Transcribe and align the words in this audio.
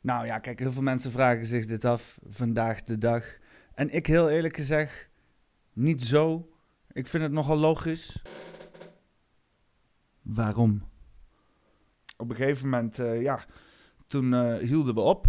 Nou 0.00 0.26
ja, 0.26 0.38
kijk, 0.38 0.58
heel 0.58 0.72
veel 0.72 0.82
mensen 0.82 1.12
vragen 1.12 1.46
zich 1.46 1.66
dit 1.66 1.84
af 1.84 2.18
vandaag 2.28 2.82
de 2.82 2.98
dag. 2.98 3.38
En 3.74 3.90
ik 3.90 4.06
heel 4.06 4.30
eerlijk 4.30 4.56
gezegd, 4.56 5.08
niet 5.72 6.02
zo. 6.02 6.50
Ik 6.92 7.06
vind 7.06 7.22
het 7.22 7.32
nogal 7.32 7.56
logisch. 7.56 8.22
Waarom? 10.22 10.88
Op 12.16 12.30
een 12.30 12.36
gegeven 12.36 12.68
moment, 12.68 12.98
uh, 12.98 13.22
ja, 13.22 13.44
toen 14.06 14.32
uh, 14.32 14.56
hielden 14.56 14.94
we 14.94 15.00
op 15.00 15.26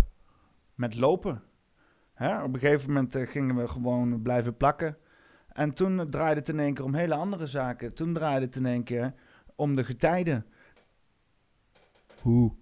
met 0.75 0.95
lopen. 0.95 1.43
Hè? 2.13 2.43
Op 2.43 2.53
een 2.53 2.59
gegeven 2.59 2.87
moment 2.87 3.15
uh, 3.15 3.27
gingen 3.27 3.55
we 3.55 3.67
gewoon 3.67 4.21
blijven 4.21 4.57
plakken. 4.57 4.97
En 5.47 5.73
toen 5.73 6.09
draaide 6.09 6.39
het 6.39 6.49
in 6.49 6.59
één 6.59 6.73
keer 6.73 6.85
om 6.85 6.93
hele 6.93 7.15
andere 7.15 7.45
zaken. 7.45 7.95
Toen 7.95 8.13
draaide 8.13 8.45
het 8.45 8.55
in 8.55 8.65
één 8.65 8.83
keer 8.83 9.13
om 9.55 9.75
de 9.75 9.83
getijden. 9.83 10.45
Hoe? 12.21 12.60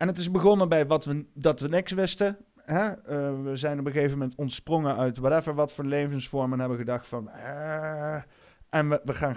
En 0.00 0.06
het 0.06 0.18
is 0.18 0.30
begonnen 0.30 0.68
bij 0.68 0.86
wat 0.86 1.04
we, 1.04 1.26
dat 1.34 1.60
we 1.60 1.68
niks 1.68 1.92
wisten. 1.92 2.38
Hè? 2.56 2.88
Uh, 2.88 3.42
we 3.42 3.56
zijn 3.56 3.78
op 3.78 3.86
een 3.86 3.92
gegeven 3.92 4.18
moment 4.18 4.38
ontsprongen 4.38 4.96
uit 4.96 5.18
whatever 5.18 5.54
wat 5.54 5.72
voor 5.72 5.84
levensvormen 5.84 6.60
hebben 6.60 6.78
gedacht 6.78 7.06
van... 7.06 7.30
Uh, 7.36 8.22
en 8.68 8.88
we, 8.88 9.00
we, 9.04 9.14
gaan 9.14 9.36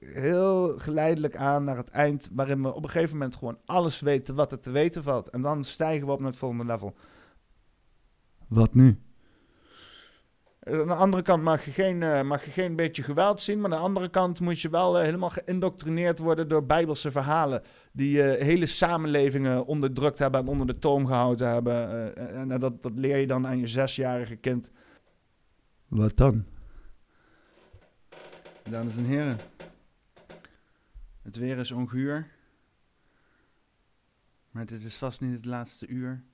heel 0.00 0.78
geleidelijk 0.78 1.36
aan 1.36 1.64
naar 1.64 1.76
het 1.76 1.88
eind, 1.88 2.30
waarin 2.32 2.62
we 2.62 2.74
op 2.74 2.82
een 2.82 2.90
gegeven 2.90 3.16
moment 3.18 3.36
gewoon 3.36 3.58
alles 3.64 4.00
weten 4.00 4.34
wat 4.34 4.52
er 4.52 4.60
te 4.60 4.70
weten 4.70 5.02
valt. 5.02 5.28
En 5.28 5.42
dan 5.42 5.64
stijgen 5.64 6.06
we 6.06 6.12
op 6.12 6.18
naar 6.18 6.28
het 6.28 6.38
volgende 6.38 6.64
level. 6.64 6.94
Wat 8.48 8.74
nu? 8.74 9.00
Aan 10.70 10.86
de 10.86 10.94
andere 10.94 11.22
kant 11.22 11.42
mag 11.42 11.64
je, 11.64 11.70
geen, 11.70 12.00
uh, 12.00 12.22
mag 12.22 12.44
je 12.44 12.50
geen 12.50 12.76
beetje 12.76 13.02
geweld 13.02 13.40
zien, 13.40 13.60
maar 13.60 13.70
aan 13.70 13.76
de 13.76 13.82
andere 13.84 14.08
kant 14.08 14.40
moet 14.40 14.60
je 14.60 14.68
wel 14.68 14.98
uh, 14.98 15.04
helemaal 15.04 15.30
geïndoctrineerd 15.30 16.18
worden 16.18 16.48
door 16.48 16.66
bijbelse 16.66 17.10
verhalen. 17.10 17.62
Die 17.92 18.16
uh, 18.16 18.42
hele 18.42 18.66
samenlevingen 18.66 19.66
onderdrukt 19.66 20.18
hebben 20.18 20.40
en 20.40 20.46
onder 20.46 20.66
de 20.66 20.78
toom 20.78 21.06
gehouden 21.06 21.48
hebben. 21.48 22.16
en 22.16 22.48
dat, 22.48 22.82
dat 22.82 22.98
leer 22.98 23.16
je 23.16 23.26
dan 23.26 23.46
aan 23.46 23.58
je 23.58 23.66
zesjarige 23.66 24.36
kind. 24.36 24.70
Wat 25.88 26.16
dan? 26.16 26.44
Dames 28.70 28.96
en 28.96 29.04
heren, 29.04 29.36
het 31.22 31.36
weer 31.36 31.58
is 31.58 31.70
onguur, 31.70 32.30
maar 34.50 34.66
dit 34.66 34.84
is 34.84 34.96
vast 34.96 35.20
niet 35.20 35.32
het 35.34 35.44
laatste 35.44 35.86
uur. 35.86 36.24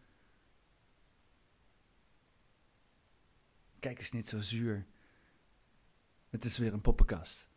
Kijk 3.82 3.98
eens 3.98 4.12
niet 4.12 4.28
zo 4.28 4.40
zuur. 4.40 4.86
Het 6.30 6.44
is 6.44 6.58
weer 6.58 6.72
een 6.72 6.80
poppenkast. 6.80 7.48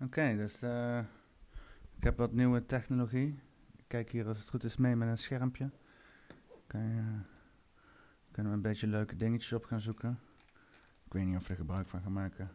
Oké, 0.00 0.36
dus 0.36 0.62
uh, 0.62 0.98
ik 1.96 2.02
heb 2.02 2.16
wat 2.16 2.32
nieuwe 2.32 2.66
technologie. 2.66 3.40
Ik 3.76 3.84
kijk 3.86 4.10
hier 4.10 4.26
als 4.26 4.38
het 4.38 4.48
goed 4.48 4.64
is 4.64 4.76
mee 4.76 4.96
met 4.96 5.08
een 5.08 5.18
schermpje. 5.18 5.70
Okay, 6.62 6.90
uh, 6.90 7.20
kunnen 8.30 8.52
we 8.52 8.56
een 8.58 8.62
beetje 8.62 8.86
leuke 8.86 9.16
dingetjes 9.16 9.52
op 9.52 9.64
gaan 9.64 9.80
zoeken. 9.80 10.18
Ik 11.04 11.12
weet 11.12 11.24
niet 11.24 11.36
of 11.36 11.46
we 11.46 11.50
er 11.50 11.56
gebruik 11.56 11.88
van 11.88 12.02
gaan 12.02 12.12
maken. 12.12 12.50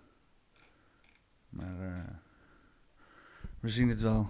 Maar 1.50 1.80
uh, 1.80 2.08
we 3.60 3.70
zien 3.70 3.90
het 3.90 4.02
wel. 4.02 4.30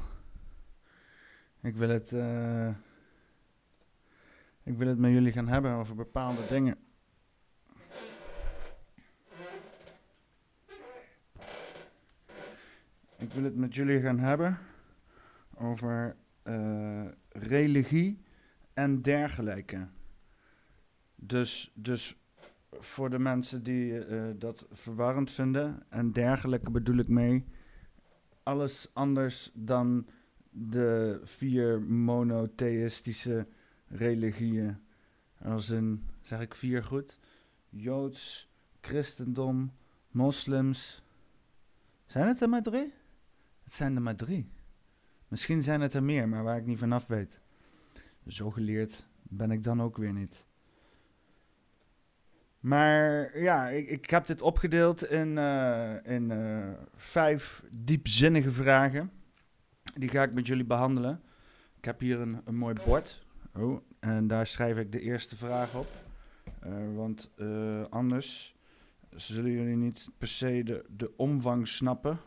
Ik 1.62 1.76
wil 1.76 1.90
het, 1.90 2.12
uh, 2.12 2.76
ik 4.68 4.78
wil 4.78 4.88
het 4.88 4.98
met 4.98 5.12
jullie 5.12 5.32
gaan 5.32 5.48
hebben 5.48 5.74
over 5.74 5.96
bepaalde 5.96 6.42
dingen. 6.50 6.78
Ik 13.18 13.32
wil 13.32 13.44
het 13.44 13.56
met 13.56 13.76
jullie 13.76 14.02
gaan 14.02 14.20
hebben 14.20 14.58
over 15.56 16.16
uh, 16.44 17.06
religie 17.30 18.22
en 18.74 19.02
dergelijke. 19.02 19.88
Dus, 21.16 21.72
dus 21.76 22.22
voor 22.72 23.10
de 23.10 23.20
mensen 23.20 23.64
die 23.64 24.08
uh, 24.08 24.24
dat 24.36 24.68
verwarrend 24.72 25.32
vinden, 25.32 25.84
en 25.90 26.12
dergelijke 26.12 26.72
bedoel 26.72 26.98
ik 26.98 27.08
mee, 27.08 27.46
alles 28.44 28.90
anders 28.94 29.52
dan 29.54 30.08
de 30.50 31.22
vier 31.24 31.82
monotheïstische 31.82 33.48
religieën. 33.88 34.78
Als 35.44 35.70
in, 35.70 36.10
zeg 36.22 36.42
ik 36.42 36.56
vier 36.56 36.84
goed? 36.84 37.20
Joods, 37.70 38.52
christendom, 38.82 39.72
moslims. 40.12 41.04
Zijn 42.06 42.28
het 42.28 42.42
er 42.42 42.50
maar 42.50 42.62
drie? 42.62 42.94
Het 43.64 43.74
zijn 43.74 43.96
er 43.96 44.02
maar 44.02 44.16
drie. 44.16 44.50
Misschien 45.28 45.64
zijn 45.64 45.82
het 45.82 45.94
er 45.94 46.04
meer, 46.04 46.30
maar 46.30 46.44
waar 46.44 46.58
ik 46.58 46.66
niet 46.66 46.78
vanaf 46.78 47.08
weet. 47.08 47.40
Zo 48.28 48.52
geleerd 48.52 49.08
ben 49.22 49.52
ik 49.52 49.64
dan 49.64 49.82
ook 49.82 49.98
weer 49.98 50.14
niet. 50.14 50.46
Maar 52.60 53.40
ja, 53.40 53.68
ik, 53.68 53.88
ik 53.88 54.10
heb 54.10 54.26
dit 54.26 54.42
opgedeeld 54.42 55.10
in, 55.10 55.28
uh, 55.28 56.06
in 56.06 56.30
uh, 56.30 56.70
vijf 56.96 57.64
diepzinnige 57.78 58.52
vragen. 58.52 59.12
Die 59.94 60.10
ga 60.10 60.24
ik 60.24 60.34
met 60.34 60.48
jullie 60.48 60.66
behandelen. 60.66 61.22
Ik 61.78 61.86
heb 61.86 62.00
hier 62.00 62.20
een, 62.20 62.42
een 62.46 62.56
mooi 62.56 62.76
bord. 62.86 63.26
Oh, 63.58 63.82
en 64.00 64.28
daar 64.28 64.48
schrijf 64.48 64.78
ik 64.78 64.92
de 64.92 65.00
eerste 65.00 65.38
vraag 65.38 65.76
op. 65.76 65.88
Uh, 66.66 66.96
want 66.96 67.32
anders 67.90 68.56
zullen 69.10 69.52
jullie 69.52 69.76
niet 69.76 70.10
per 70.18 70.28
se 70.28 70.64
de, 70.64 70.86
de 70.90 71.14
omvang 71.16 71.68
snappen 71.68 72.20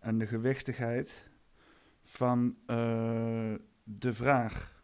en 0.00 0.18
de 0.18 0.26
gewichtigheid 0.26 1.30
van 2.04 2.56
de 3.84 4.12
vraag. 4.12 4.82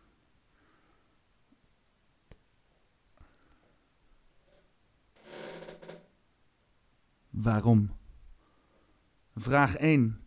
Waarom? 7.30 7.90
Vraag 9.34 9.76
1. 9.76 10.20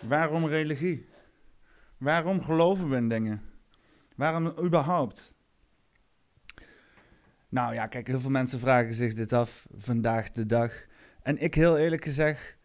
Waarom 0.00 0.46
religie? 0.46 1.06
Waarom 1.96 2.42
geloven 2.42 2.88
we 2.88 2.96
in 2.96 3.08
dingen? 3.08 3.51
Waarom 4.16 4.52
überhaupt? 4.64 5.34
Nou 7.48 7.74
ja, 7.74 7.86
kijk, 7.86 8.06
heel 8.06 8.20
veel 8.20 8.30
mensen 8.30 8.60
vragen 8.60 8.94
zich 8.94 9.14
dit 9.14 9.32
af 9.32 9.66
vandaag 9.76 10.30
de 10.30 10.46
dag. 10.46 10.72
En 11.22 11.42
ik 11.42 11.54
heel 11.54 11.78
eerlijk 11.78 12.04
gezegd, 12.04 12.56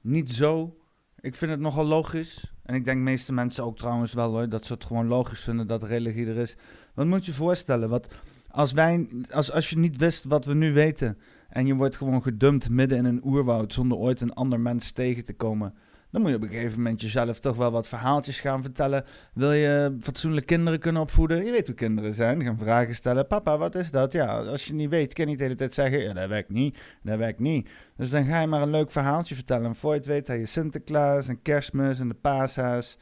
niet 0.00 0.30
zo. 0.30 0.76
Ik 1.20 1.34
vind 1.34 1.50
het 1.50 1.60
nogal 1.60 1.84
logisch. 1.84 2.52
En 2.62 2.74
ik 2.74 2.84
denk 2.84 2.96
de 2.96 3.02
meeste 3.02 3.32
mensen 3.32 3.64
ook 3.64 3.76
trouwens 3.76 4.12
wel 4.12 4.30
hoor, 4.30 4.48
dat 4.48 4.66
ze 4.66 4.72
het 4.72 4.84
gewoon 4.84 5.06
logisch 5.06 5.40
vinden 5.40 5.66
dat 5.66 5.82
religie 5.82 6.26
er 6.26 6.36
is. 6.36 6.56
Wat 6.94 7.06
moet 7.06 7.26
je 7.26 7.32
voorstellen? 7.32 7.88
Wat, 7.88 8.14
als, 8.50 8.72
wij, 8.72 9.08
als, 9.30 9.52
als 9.52 9.70
je 9.70 9.78
niet 9.78 9.96
wist 9.96 10.24
wat 10.24 10.44
we 10.44 10.54
nu 10.54 10.72
weten 10.72 11.18
en 11.48 11.66
je 11.66 11.74
wordt 11.74 11.96
gewoon 11.96 12.22
gedumpt 12.22 12.70
midden 12.70 12.98
in 12.98 13.04
een 13.04 13.24
oerwoud 13.24 13.72
zonder 13.72 13.98
ooit 13.98 14.20
een 14.20 14.34
ander 14.34 14.60
mens 14.60 14.92
tegen 14.92 15.24
te 15.24 15.34
komen, 15.34 15.74
dan 16.12 16.20
moet 16.20 16.30
je 16.30 16.36
op 16.36 16.42
een 16.42 16.48
gegeven 16.48 16.76
moment 16.82 17.00
jezelf 17.00 17.38
toch 17.38 17.56
wel 17.56 17.70
wat 17.70 17.88
verhaaltjes 17.88 18.40
gaan 18.40 18.62
vertellen. 18.62 19.04
Wil 19.34 19.52
je 19.52 19.96
fatsoenlijk 20.00 20.46
kinderen 20.46 20.78
kunnen 20.78 21.02
opvoeden? 21.02 21.44
Je 21.44 21.50
weet 21.50 21.66
hoe 21.66 21.76
kinderen 21.76 22.14
zijn. 22.14 22.44
Gaan 22.44 22.58
vragen 22.58 22.94
stellen. 22.94 23.26
Papa, 23.26 23.58
wat 23.58 23.74
is 23.74 23.90
dat? 23.90 24.12
Ja, 24.12 24.38
als 24.38 24.64
je 24.64 24.74
niet 24.74 24.90
weet, 24.90 25.12
kan 25.12 25.24
je 25.24 25.30
niet 25.30 25.38
de 25.38 25.44
hele 25.44 25.56
tijd 25.56 25.74
zeggen: 25.74 26.00
ja, 26.00 26.12
dat 26.12 26.28
werkt 26.28 26.48
niet, 26.48 26.78
dat 27.02 27.18
werkt 27.18 27.38
niet. 27.38 27.68
Dus 27.96 28.10
dan 28.10 28.24
ga 28.24 28.40
je 28.40 28.46
maar 28.46 28.62
een 28.62 28.70
leuk 28.70 28.90
verhaaltje 28.90 29.34
vertellen. 29.34 29.66
En 29.66 29.74
voor 29.74 29.92
je 29.92 29.98
het 29.98 30.06
weet, 30.06 30.26
heb 30.26 30.38
je 30.38 30.46
Sinterklaas 30.46 31.28
en 31.28 31.42
Kerstmis 31.42 32.00
en 32.00 32.08
de 32.08 32.14
paashaas. 32.14 32.98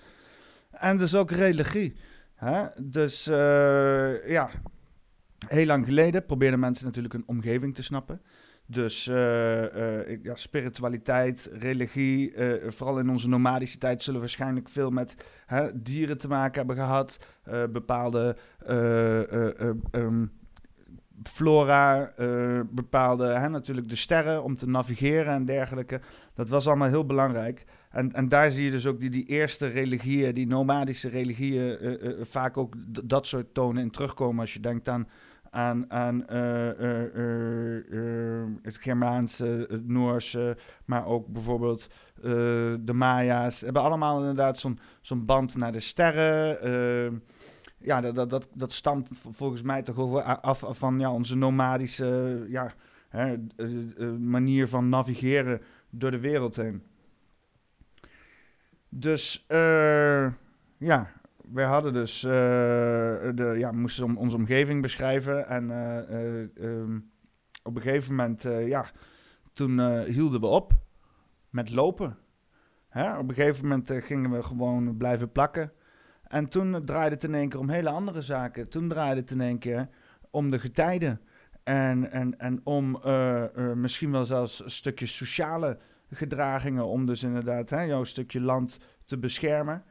En 0.70 0.98
dus 0.98 1.14
ook 1.14 1.30
religie. 1.30 1.94
Hè? 2.34 2.66
Dus 2.82 3.28
uh, 3.28 4.28
ja, 4.28 4.50
Heel 5.46 5.66
lang 5.66 5.84
geleden 5.84 6.26
probeerden 6.26 6.60
mensen 6.60 6.86
natuurlijk 6.86 7.14
een 7.14 7.24
omgeving 7.26 7.74
te 7.74 7.82
snappen. 7.82 8.22
Dus 8.70 9.06
uh, 9.06 9.16
uh, 9.16 10.22
ja, 10.22 10.36
spiritualiteit, 10.36 11.50
religie, 11.52 12.34
uh, 12.34 12.70
vooral 12.70 12.98
in 12.98 13.10
onze 13.10 13.28
nomadische 13.28 13.78
tijd 13.78 14.02
zullen 14.02 14.20
we 14.20 14.26
waarschijnlijk 14.26 14.68
veel 14.68 14.90
met 14.90 15.14
hè, 15.46 15.82
dieren 15.82 16.18
te 16.18 16.28
maken 16.28 16.58
hebben 16.58 16.76
gehad. 16.76 17.18
bepaalde 17.72 18.36
um, 19.92 20.32
flora, 21.22 22.12
bepaalde, 22.70 23.26
hè, 23.26 23.48
natuurlijk 23.48 23.88
de 23.88 23.96
sterren 23.96 24.42
om 24.42 24.56
te 24.56 24.68
navigeren 24.68 25.34
en 25.34 25.44
dergelijke. 25.44 26.00
Dat 26.34 26.48
was 26.48 26.66
allemaal 26.66 26.88
heel 26.88 27.06
belangrijk. 27.06 27.64
En, 27.90 28.12
en 28.12 28.28
daar 28.28 28.50
zie 28.50 28.64
je 28.64 28.70
dus 28.70 28.86
ook 28.86 29.00
die, 29.00 29.10
die 29.10 29.26
eerste 29.26 29.66
religieën, 29.66 30.34
die 30.34 30.46
nomadische 30.46 31.08
religieën, 31.08 31.96
vaak 32.20 32.56
ook 32.56 32.74
dat 33.04 33.26
soort 33.26 33.54
tonen 33.54 33.82
in 33.82 33.90
terugkomen. 33.90 34.40
Als 34.40 34.52
je 34.52 34.60
denkt 34.60 34.88
aan 34.88 35.08
aan, 35.50 35.90
aan 35.90 36.24
uh, 36.30 36.80
uh, 37.90 38.44
het 38.62 38.76
Germaanse, 38.76 39.66
het 39.68 39.88
Noorse, 39.88 40.56
maar 40.84 41.06
ook 41.06 41.26
bijvoorbeeld 41.26 41.88
de 42.80 42.92
Maya's. 42.92 43.60
Hebben 43.60 43.82
allemaal 43.82 44.18
inderdaad 44.18 44.66
zo'n 45.00 45.24
band 45.26 45.56
naar 45.56 45.72
de 45.72 45.80
sterren. 45.80 47.22
Ja, 47.78 48.00
dat, 48.00 48.30
dat, 48.30 48.48
dat 48.54 48.72
stamt 48.72 49.10
volgens 49.30 49.62
mij 49.62 49.82
toch 49.82 49.96
over 49.96 50.22
af 50.22 50.64
van 50.68 50.98
ja, 50.98 51.12
onze 51.12 51.36
nomadische 51.36 52.44
ja, 52.48 52.72
hè, 53.08 53.36
manier 54.18 54.68
van 54.68 54.88
navigeren 54.88 55.60
door 55.90 56.10
de 56.10 56.20
wereld 56.20 56.56
heen. 56.56 56.82
Dus 58.88 59.46
ja, 60.78 61.12
wij 61.52 61.64
hadden 61.64 61.92
dus, 61.92 62.22
uh, 62.22 62.30
de, 62.30 63.54
ja, 63.56 63.72
moesten 63.72 64.04
om, 64.04 64.16
onze 64.16 64.36
omgeving 64.36 64.82
beschrijven. 64.82 65.46
En 65.46 65.68
uh, 65.68 66.66
um, 66.66 67.10
op 67.62 67.76
een 67.76 67.82
gegeven 67.82 68.14
moment, 68.14 68.42
ja, 68.42 68.90
toen 69.52 70.02
hielden 70.04 70.40
we 70.40 70.46
op 70.46 70.72
met 71.50 71.70
lopen. 71.70 72.16
Hè? 72.88 73.18
Op 73.18 73.28
een 73.28 73.34
gegeven 73.34 73.68
moment 73.68 73.92
gingen 73.94 74.30
we 74.30 74.42
gewoon 74.42 74.96
blijven 74.96 75.32
plakken. 75.32 75.72
En 76.22 76.48
toen 76.48 76.84
draaide 76.84 77.14
het 77.14 77.24
in 77.24 77.34
één 77.34 77.48
keer 77.48 77.58
om 77.60 77.68
hele 77.68 77.90
andere 77.90 78.20
zaken. 78.20 78.70
Toen 78.70 78.88
draaide 78.88 79.20
het 79.20 79.30
in 79.30 79.40
één 79.40 79.58
keer 79.58 79.88
om 80.30 80.50
de 80.50 80.58
getijden. 80.58 81.20
En, 81.62 82.10
en, 82.10 82.38
en 82.38 82.60
om 82.64 83.00
misschien 83.74 84.10
wel 84.10 84.24
zelfs 84.24 84.64
een 84.64 84.70
stukje 84.70 85.06
sociale 85.06 85.78
gedragingen. 86.10 86.86
Om 86.86 87.06
dus 87.06 87.22
inderdaad 87.22 87.70
hè, 87.70 87.80
jouw 87.80 88.04
stukje 88.04 88.40
land 88.40 88.78
te 89.04 89.18
beschermen. 89.18 89.84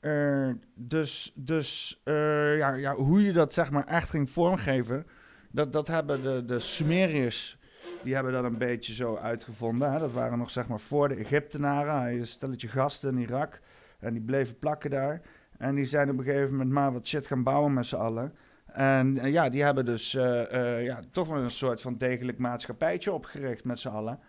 Uh, 0.00 0.50
dus 0.74 1.32
dus 1.34 2.00
uh, 2.04 2.58
ja, 2.58 2.74
ja, 2.74 2.94
hoe 2.94 3.24
je 3.24 3.32
dat 3.32 3.52
zeg 3.52 3.70
maar 3.70 3.84
echt 3.84 4.10
ging 4.10 4.30
vormgeven, 4.30 5.06
dat, 5.50 5.72
dat 5.72 5.86
hebben 5.86 6.22
de, 6.22 6.44
de 6.44 6.58
Sumeriërs, 6.58 7.58
die 8.02 8.14
hebben 8.14 8.32
dat 8.32 8.44
een 8.44 8.58
beetje 8.58 8.94
zo 8.94 9.16
uitgevonden. 9.16 9.92
Hè? 9.92 9.98
Dat 9.98 10.12
waren 10.12 10.38
nog 10.38 10.50
zeg 10.50 10.68
maar 10.68 10.80
voor 10.80 11.08
de 11.08 11.14
Egyptenaren, 11.14 12.18
een 12.18 12.26
stelletje 12.26 12.68
gasten 12.68 13.12
in 13.14 13.20
Irak. 13.20 13.60
En 13.98 14.12
die 14.12 14.22
bleven 14.22 14.58
plakken 14.58 14.90
daar. 14.90 15.20
En 15.58 15.74
die 15.74 15.86
zijn 15.86 16.10
op 16.10 16.18
een 16.18 16.24
gegeven 16.24 16.50
moment 16.50 16.70
maar 16.70 16.92
wat 16.92 17.08
shit 17.08 17.26
gaan 17.26 17.42
bouwen 17.42 17.72
met 17.72 17.86
z'n 17.86 17.96
allen. 17.96 18.34
En 18.66 19.16
uh, 19.16 19.32
ja, 19.32 19.48
die 19.48 19.62
hebben 19.62 19.84
dus 19.84 20.12
ja, 20.12 21.00
toch 21.12 21.28
wel 21.28 21.42
een 21.42 21.50
soort 21.50 21.80
van 21.80 21.98
degelijk 21.98 22.38
maatschappijtje 22.38 23.12
opgericht 23.12 23.64
met 23.64 23.80
z'n 23.80 23.88
allen. 23.88 24.20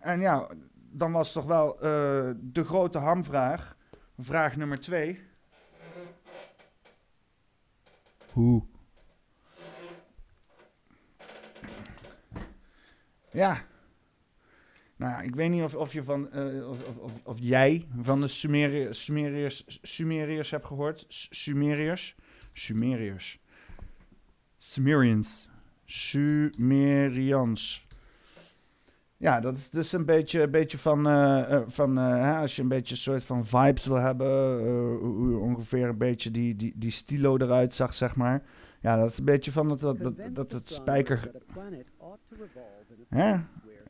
en 0.00 0.20
ja, 0.20 0.48
dan 0.98 1.12
was 1.12 1.32
toch 1.32 1.44
wel 1.44 1.74
uh, 1.74 1.80
de 2.36 2.64
grote 2.64 2.98
hamvraag. 2.98 3.76
Vraag 4.18 4.56
nummer 4.56 4.80
twee. 4.80 5.20
Hoe? 8.32 8.62
Ja. 13.30 13.64
Nou 14.96 15.12
ja, 15.12 15.20
ik 15.20 15.34
weet 15.34 15.50
niet 15.50 15.62
of, 15.62 15.74
of 15.74 15.92
je 15.92 16.02
van, 16.02 16.28
uh, 16.34 16.68
of, 16.68 16.96
of, 16.98 17.12
of, 17.22 17.36
jij 17.40 17.86
van 18.00 18.20
de 18.20 18.28
Sumeriërs, 18.28 19.04
Sumeriërs, 19.04 19.78
Sumeriërs 19.82 20.50
hebt 20.50 20.66
gehoord. 20.66 21.04
Sumeriërs. 21.08 22.16
Sumeriërs. 22.52 23.40
Sumerians. 24.58 25.48
Sumerians. 25.84 26.58
Ja, 29.18 29.40
dat 29.40 29.56
is 29.56 29.70
dus 29.70 29.92
een 29.92 30.04
beetje, 30.04 30.42
een 30.42 30.50
beetje 30.50 30.78
van, 30.78 31.06
uh, 31.06 31.60
van 31.66 31.98
uh, 31.98 32.40
als 32.40 32.56
je 32.56 32.62
een 32.62 32.68
beetje 32.68 32.94
een 32.94 33.00
soort 33.00 33.24
van 33.24 33.46
vibes 33.46 33.86
wil 33.86 33.96
hebben, 33.96 34.58
hoe 34.98 35.38
ongeveer 35.38 35.88
een 35.88 35.98
beetje 35.98 36.30
die, 36.30 36.56
die, 36.56 36.72
die 36.76 36.90
stilo 36.90 37.36
eruit 37.36 37.74
zag, 37.74 37.94
zeg 37.94 38.16
maar. 38.16 38.42
Ja, 38.80 38.96
dat 38.96 39.10
is 39.10 39.18
een 39.18 39.24
beetje 39.24 39.52
van 39.52 39.68
dat, 39.68 39.80
dat, 39.80 40.02
dat, 40.02 40.14
dat 40.32 40.52
het 40.52 40.70
spijker... 40.70 41.30
Hè? 43.08 43.36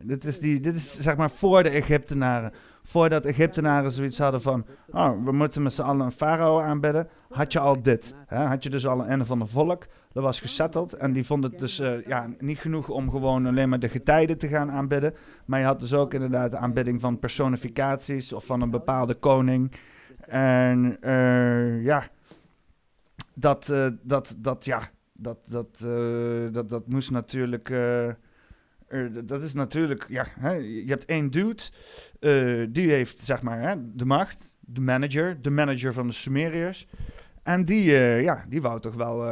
Dit 0.05 0.25
is, 0.25 0.39
die, 0.39 0.61
dit 0.61 0.75
is 0.75 1.01
zeg 1.01 1.17
maar 1.17 1.31
voor 1.31 1.63
de 1.63 1.69
Egyptenaren. 1.69 2.53
Voordat 2.83 3.25
Egyptenaren 3.25 3.93
zoiets 3.93 4.19
hadden 4.19 4.43
van, 4.43 4.67
oh, 4.91 5.25
we 5.25 5.33
moeten 5.33 5.63
met 5.63 5.75
z'n 5.75 5.83
allen 5.83 6.07
een 6.07 6.13
farao 6.13 6.61
aanbidden, 6.61 7.09
had 7.29 7.53
je 7.53 7.59
al 7.59 7.83
dit. 7.83 8.15
Hè? 8.27 8.45
Had 8.45 8.63
je 8.63 8.71
dus 8.71 8.87
al 8.87 9.09
een 9.09 9.27
van 9.27 9.39
de 9.39 9.47
volk 9.47 9.87
dat 10.13 10.23
was 10.23 10.41
gesetteld. 10.41 10.95
En 10.95 11.13
die 11.13 11.25
vond 11.25 11.45
het 11.45 11.59
dus 11.59 11.81
uh, 11.81 12.07
ja, 12.07 12.29
niet 12.39 12.59
genoeg 12.59 12.89
om 12.89 13.11
gewoon 13.11 13.47
alleen 13.47 13.69
maar 13.69 13.81
de 13.81 13.89
getijden 13.89 14.39
te 14.39 14.49
gaan 14.49 14.71
aanbidden. 14.71 15.15
Maar 15.45 15.61
je 15.61 15.67
had 15.67 15.81
dus 15.81 15.95
ook 15.95 16.15
inderdaad 16.15 16.51
de 16.51 16.57
aanbidding 16.57 17.01
van 17.01 17.19
personificaties 17.19 18.33
of 18.33 18.45
van 18.45 18.61
een 18.61 18.71
bepaalde 18.71 19.15
koning. 19.15 19.73
En 20.21 20.97
uh, 21.01 21.85
ja, 21.85 22.09
dat, 23.35 23.69
uh, 23.71 23.87
dat, 24.03 24.37
dat, 24.39 24.65
ja, 24.65 24.91
dat, 25.13 25.39
dat, 25.49 25.87
dat, 26.53 26.69
dat 26.69 26.87
moest 26.87 27.11
natuurlijk. 27.11 27.73
Dat 29.25 29.43
is 29.43 29.53
natuurlijk, 29.53 30.07
ja, 30.09 30.27
hè, 30.39 30.53
je 30.53 30.85
hebt 30.87 31.05
één 31.05 31.31
dude, 31.31 31.63
die 32.71 32.91
heeft 32.91 33.19
zeg 33.19 33.43
maar 33.43 33.61
hè, 33.61 33.75
de 33.95 34.05
macht, 34.05 34.57
de 34.61 34.81
manager, 34.81 35.43
de 35.43 35.51
manager 35.51 35.93
van 35.93 36.07
de 36.07 36.13
Sumeriërs. 36.13 36.87
En 37.43 37.65
die, 37.65 37.85
uh, 37.85 38.23
ja, 38.23 38.45
die 38.49 38.63
wou 38.63 38.81
toch 38.81 38.95
wel 38.95 39.27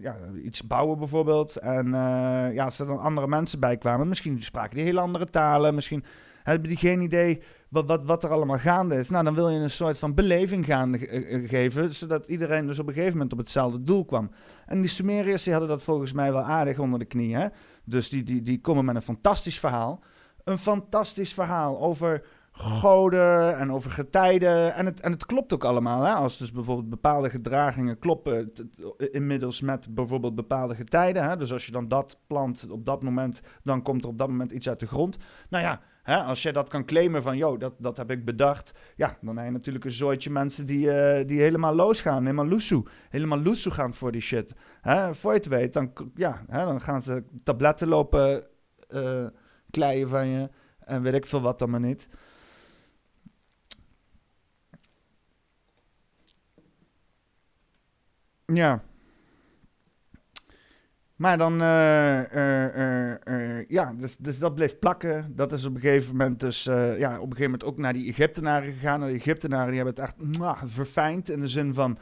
ja, 0.00 0.16
iets 0.44 0.66
bouwen 0.66 0.98
bijvoorbeeld. 0.98 1.56
En 1.56 1.86
ja, 2.52 2.64
als 2.64 2.78
er 2.78 2.86
dan 2.86 2.98
andere 3.00 3.28
mensen 3.28 3.60
bij 3.60 3.76
kwamen, 3.76 4.08
misschien 4.08 4.42
spraken 4.42 4.76
die 4.76 4.84
hele 4.84 5.00
andere 5.00 5.30
talen. 5.30 5.74
Misschien 5.74 6.04
hebben 6.44 6.68
die 6.68 6.78
geen 6.78 7.00
idee 7.00 7.42
wat, 7.68 7.86
wat, 7.86 8.04
wat 8.04 8.24
er 8.24 8.30
allemaal 8.30 8.58
gaande 8.58 8.96
is. 8.96 9.10
Nou, 9.10 9.24
dan 9.24 9.34
wil 9.34 9.48
je 9.48 9.58
een 9.58 9.70
soort 9.70 9.98
van 9.98 10.14
beleving 10.14 10.64
gaan 10.64 10.98
geven, 11.46 11.94
zodat 11.94 12.26
iedereen 12.26 12.66
dus 12.66 12.78
op 12.78 12.86
een 12.86 12.94
gegeven 12.94 13.12
moment 13.12 13.32
op 13.32 13.38
hetzelfde 13.38 13.82
doel 13.82 14.04
kwam. 14.04 14.30
En 14.66 14.80
die 14.80 14.90
Sumeriërs 14.90 15.42
die 15.42 15.52
hadden 15.52 15.70
dat 15.70 15.82
volgens 15.82 16.12
mij 16.12 16.32
wel 16.32 16.42
aardig 16.42 16.78
onder 16.78 16.98
de 16.98 17.04
knie. 17.04 17.36
Hè? 17.36 17.46
Dus 17.84 18.08
die, 18.08 18.22
die, 18.22 18.42
die 18.42 18.60
komen 18.60 18.84
met 18.84 18.94
een 18.94 19.02
fantastisch 19.02 19.58
verhaal. 19.58 20.02
Een 20.44 20.58
fantastisch 20.58 21.34
verhaal 21.34 21.80
over 21.80 22.26
goden 22.52 23.56
en 23.56 23.72
over 23.72 23.90
getijden. 23.90 24.74
En 24.74 24.86
het, 24.86 25.00
en 25.00 25.12
het 25.12 25.26
klopt 25.26 25.52
ook 25.52 25.64
allemaal. 25.64 26.02
Hè? 26.02 26.12
Als 26.12 26.36
dus 26.36 26.52
bijvoorbeeld 26.52 26.88
bepaalde 26.88 27.30
gedragingen 27.30 27.98
kloppen 27.98 28.52
inmiddels 28.96 29.60
met 29.60 29.94
bijvoorbeeld 29.94 30.34
bepaalde 30.34 30.74
getijden. 30.74 31.28
Hè? 31.28 31.36
Dus 31.36 31.52
als 31.52 31.66
je 31.66 31.72
dan 31.72 31.88
dat 31.88 32.18
plant 32.26 32.70
op 32.70 32.84
dat 32.84 33.02
moment, 33.02 33.40
dan 33.62 33.82
komt 33.82 34.04
er 34.04 34.10
op 34.10 34.18
dat 34.18 34.28
moment 34.28 34.50
iets 34.50 34.68
uit 34.68 34.80
de 34.80 34.86
grond. 34.86 35.16
Nou 35.48 35.64
ja, 35.64 35.80
hè, 36.04 36.16
als 36.22 36.42
je 36.42 36.52
dat 36.52 36.68
kan 36.68 36.84
claimen 36.84 37.22
van, 37.22 37.36
joh, 37.36 37.58
dat, 37.58 37.74
dat 37.78 37.96
heb 37.96 38.10
ik 38.10 38.24
bedacht. 38.24 38.72
Ja, 38.96 39.18
dan 39.20 39.36
heb 39.36 39.46
je 39.46 39.52
natuurlijk 39.52 39.84
een 39.84 39.90
zooitje 39.90 40.30
mensen 40.30 40.66
die, 40.66 40.86
uh, 40.86 41.26
die 41.26 41.40
helemaal 41.40 41.74
losgaan. 41.74 42.22
Helemaal 42.22 42.48
loesoe. 42.48 42.86
Helemaal 43.10 43.42
loesoe 43.42 43.72
gaan 43.72 43.94
voor 43.94 44.12
die 44.12 44.20
shit. 44.20 44.54
Hè? 44.80 45.14
Voor 45.14 45.30
je 45.30 45.38
het 45.38 45.46
weet, 45.46 45.72
dan, 45.72 45.92
ja, 46.14 46.44
hè, 46.48 46.64
dan 46.64 46.80
gaan 46.80 47.02
ze 47.02 47.24
tabletten 47.42 47.88
lopen 47.88 48.46
uh, 48.88 49.26
kleien 49.70 50.08
van 50.08 50.26
je. 50.26 50.48
En 50.78 51.02
weet 51.02 51.14
ik 51.14 51.26
veel 51.26 51.40
wat 51.40 51.58
dan 51.58 51.70
maar 51.70 51.80
niet. 51.80 52.08
Ja. 58.46 58.82
Maar 61.24 61.38
dan, 61.38 61.52
uh, 61.52 62.22
ja, 63.68 63.94
dus, 63.96 64.16
dus 64.16 64.38
dat 64.38 64.54
bleef 64.54 64.78
plakken. 64.78 65.32
Dat 65.36 65.52
is 65.52 65.64
op 65.64 65.74
een 65.74 65.80
gegeven 65.80 66.16
moment 66.16 66.40
dus, 66.40 66.62
ja, 66.64 66.80
op 66.90 67.30
een 67.30 67.36
gegeven 67.36 67.42
moment 67.42 67.64
ook 67.64 67.78
naar 67.78 67.92
die 67.92 68.08
Egyptenaren 68.08 68.72
gegaan. 68.72 69.02
En 69.02 69.08
de 69.08 69.14
Egyptenaren 69.14 69.66
die 69.66 69.76
hebben 69.76 69.94
het 69.94 70.04
echt 70.04 70.14
verfijnd 70.72 71.30
in 71.30 71.40
de 71.40 71.48
zin 71.48 71.74
van, 71.74 71.98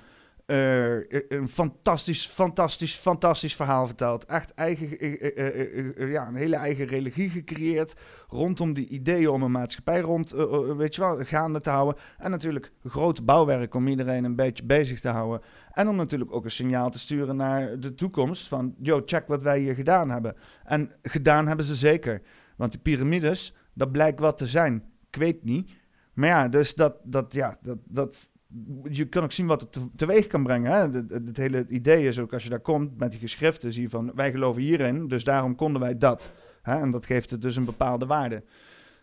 uh, 0.52 1.20
een 1.28 1.48
fantastisch, 1.48 2.26
fantastisch, 2.26 2.94
fantastisch 2.94 3.56
verhaal 3.56 3.86
verteld. 3.86 4.24
Echt 4.24 4.54
eigen, 4.54 5.04
uh, 5.04 6.12
ja, 6.12 6.26
een 6.28 6.34
hele 6.34 6.56
eigen 6.56 6.86
religie 6.86 7.30
gecreëerd. 7.30 7.94
Rondom 8.28 8.72
die 8.72 8.88
ideeën 8.88 9.28
om 9.28 9.42
een 9.42 9.50
maatschappij 9.50 10.00
rond, 10.00 10.30
weet 10.76 10.94
je 10.94 11.00
wel, 11.00 11.18
gaande 11.18 11.60
te 11.60 11.70
houden. 11.70 12.02
En 12.18 12.30
natuurlijk 12.30 12.72
groot 12.84 13.24
bouwwerk 13.24 13.74
om 13.74 13.88
iedereen 13.88 14.24
een 14.24 14.36
beetje 14.36 14.64
bezig 14.64 15.00
te 15.00 15.08
houden. 15.08 15.40
En 15.72 15.88
om 15.88 15.96
natuurlijk 15.96 16.34
ook 16.34 16.44
een 16.44 16.50
signaal 16.50 16.90
te 16.90 16.98
sturen 16.98 17.36
naar 17.36 17.80
de 17.80 17.94
toekomst. 17.94 18.48
Van, 18.48 18.74
yo, 18.78 19.02
check 19.04 19.26
wat 19.26 19.42
wij 19.42 19.58
hier 19.58 19.74
gedaan 19.74 20.10
hebben. 20.10 20.36
En 20.64 20.90
gedaan 21.02 21.46
hebben 21.46 21.66
ze 21.66 21.74
zeker. 21.74 22.22
Want 22.56 22.72
die 22.72 22.80
piramides, 22.80 23.54
dat 23.74 23.92
blijkt 23.92 24.20
wat 24.20 24.38
te 24.38 24.46
zijn. 24.46 24.84
Ik 25.10 25.16
weet 25.16 25.44
niet. 25.44 25.70
Maar 26.14 26.28
ja, 26.28 26.48
dus 26.48 26.74
dat, 26.74 26.96
dat, 27.02 27.32
ja, 27.32 27.58
dat, 27.62 27.78
dat, 27.84 28.30
je 28.82 29.08
kan 29.08 29.22
ook 29.22 29.32
zien 29.32 29.46
wat 29.46 29.60
het 29.60 29.78
teweeg 29.96 30.26
kan 30.26 30.42
brengen. 30.42 30.72
Hè? 30.72 31.00
Het, 31.14 31.36
hele 31.36 31.66
idee 31.68 32.06
is 32.06 32.18
ook 32.18 32.32
als 32.32 32.42
je 32.42 32.50
daar 32.50 32.60
komt 32.60 32.98
met 32.98 33.10
die 33.10 33.20
geschriften, 33.20 33.72
zie 33.72 33.82
je 33.82 33.88
van 33.88 34.12
wij 34.14 34.30
geloven 34.30 34.62
hierin, 34.62 35.08
dus 35.08 35.24
daarom 35.24 35.54
konden 35.54 35.80
wij 35.80 35.98
dat. 35.98 36.30
Hè? 36.62 36.80
En 36.80 36.90
dat 36.90 37.06
geeft 37.06 37.30
het 37.30 37.42
dus 37.42 37.56
een 37.56 37.64
bepaalde 37.64 38.06
waarde. 38.06 38.42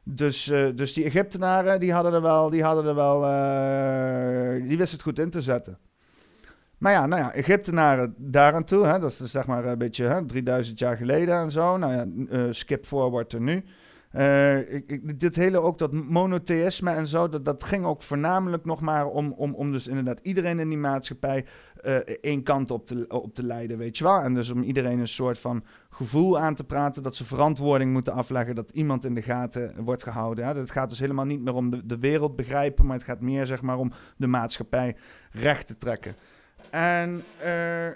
Dus, 0.04 0.48
uh, 0.48 0.68
dus 0.76 0.94
die 0.94 1.04
Egyptenaren, 1.04 1.80
die 1.80 1.94
hadden 1.94 2.14
er 2.14 2.22
wel, 2.22 2.50
die 2.50 2.64
hadden 2.64 2.86
er 2.86 2.96
wel, 2.96 3.24
uh, 3.24 4.68
die 4.68 4.78
wisten 4.78 4.98
het 4.98 5.02
goed 5.02 5.20
in 5.20 5.30
te 5.30 5.42
zetten. 5.42 5.78
Maar 6.78 6.92
ja, 6.92 7.06
nou 7.06 7.22
ja, 7.22 7.34
Egyptenaren 7.34 8.14
daaraan 8.18 8.64
toe, 8.64 8.86
hè, 8.86 9.00
dat 9.00 9.12
is 9.12 9.32
zeg 9.32 9.48
maar 9.48 9.66
een 9.66 9.78
beetje 9.78 10.06
hè, 10.06 10.26
3000 10.26 10.80
jaar 10.80 10.98
geleden 10.98 11.36
en 11.36 11.52
zo. 11.52 11.78
Nou 11.78 11.94
ja, 11.94 12.06
uh, 12.06 12.48
skip 12.52 12.86
forward 12.86 13.34
er 13.34 13.42
nu. 13.42 13.64
Uh, 14.16 14.74
ik, 14.74 15.20
dit 15.20 15.36
hele 15.36 15.60
ook 15.60 15.78
dat 15.78 15.92
monotheïsme 15.92 16.92
en 16.92 17.08
zo, 17.08 17.30
dat, 17.30 17.46
dat 17.46 17.64
ging 17.64 17.86
ook 17.86 18.02
voornamelijk 18.02 18.66
nog 18.66 18.82
maar 18.82 19.08
om, 19.08 19.32
om, 19.32 19.54
om 19.54 19.72
dus 19.72 19.88
inderdaad 19.88 20.20
iedereen 20.22 20.60
in 20.60 20.70
die 20.70 20.78
maatschappij 20.78 21.46
uh, 21.84 21.96
één 21.96 22.44
kant 22.44 22.72
op 22.72 22.86
te, 22.86 23.06
op 23.08 23.34
te 23.34 23.44
leiden, 23.44 23.78
weet 23.78 23.98
je 23.98 24.04
wel. 24.04 24.20
En 24.22 24.34
dus 24.34 24.50
om 24.50 24.64
iedereen 24.64 25.00
een 25.00 25.08
soort 25.08 25.40
van 25.40 25.64
gevoel 25.90 26.40
aan 26.40 26.56
te 26.56 26.64
praten 26.64 27.04
dat 27.04 27.16
ze 27.16 27.26
verantwoording 27.26 27.92
moeten 27.92 28.14
afleggen, 28.14 28.56
dat 28.56 28.72
iemand 28.72 29.06
in 29.06 29.14
de 29.14 29.22
gaten 29.22 29.84
wordt 29.84 30.04
gehouden. 30.04 30.46
Hè. 30.46 30.54
Het 30.54 30.72
gaat 30.72 30.90
dus 30.90 31.00
helemaal 31.00 31.26
niet 31.26 31.42
meer 31.42 31.54
om 31.54 31.70
de, 31.70 31.86
de 31.86 32.00
wereld 32.00 32.36
begrijpen, 32.36 32.86
maar 32.86 32.96
het 32.96 33.06
gaat 33.06 33.22
meer 33.22 33.46
zeg 33.46 33.62
maar 33.62 33.78
om 33.78 33.92
de 34.18 34.28
maatschappij 34.28 34.96
recht 35.32 35.68
te 35.68 35.78
trekken. 35.78 36.16
En 36.70 37.24
uh, 37.46 37.88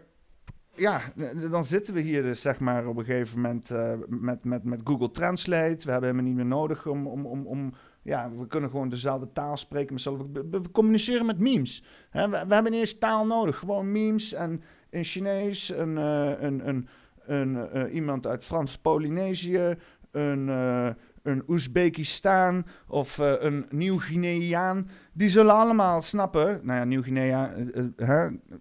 ja, 0.75 1.01
dan 1.49 1.65
zitten 1.65 1.93
we 1.93 1.99
hier 1.99 2.21
dus 2.21 2.41
zeg 2.41 2.59
maar 2.59 2.87
op 2.87 2.97
een 2.97 3.05
gegeven 3.05 3.41
moment 3.41 3.71
uh, 3.71 3.93
met, 4.07 4.43
met, 4.43 4.63
met 4.63 4.81
Google 4.83 5.11
Translate. 5.11 5.85
We 5.85 5.91
hebben 5.91 6.09
helemaal 6.09 6.23
niet 6.23 6.35
meer 6.35 6.45
nodig 6.45 6.87
om, 6.87 7.07
om, 7.07 7.25
om, 7.25 7.45
om 7.45 7.73
ja, 8.01 8.31
we 8.37 8.47
kunnen 8.47 8.69
gewoon 8.69 8.89
dezelfde 8.89 9.31
taal 9.33 9.57
spreken. 9.57 9.95
We, 9.95 10.47
we, 10.51 10.71
communiceren 10.71 11.25
met 11.25 11.39
memes. 11.39 11.83
We, 12.11 12.19
hebben 12.19 12.71
niet 12.71 12.79
eens 12.79 12.97
taal 12.97 13.25
nodig. 13.25 13.57
Gewoon 13.57 13.91
memes 13.91 14.33
en 14.33 14.63
in 14.89 15.03
Chinees, 15.03 15.69
een, 15.69 15.97
uh, 15.97 16.41
een, 16.41 16.67
een, 16.67 16.87
een 17.25 17.67
uh, 17.75 17.93
iemand 17.93 18.27
uit 18.27 18.43
Frans-Polynesië, 18.43 19.75
een, 20.11 20.47
uh, 20.47 20.89
een 21.23 21.43
Oezbekistan 21.47 22.65
of 22.87 23.17
een 23.17 23.65
Nieuw-Guineaan. 23.69 24.89
Die 25.13 25.29
zullen 25.29 25.53
allemaal 25.53 26.01
snappen. 26.01 26.59
Nou 26.63 26.79
ja, 26.79 26.83
Nieuw-Guinea, 26.83 27.53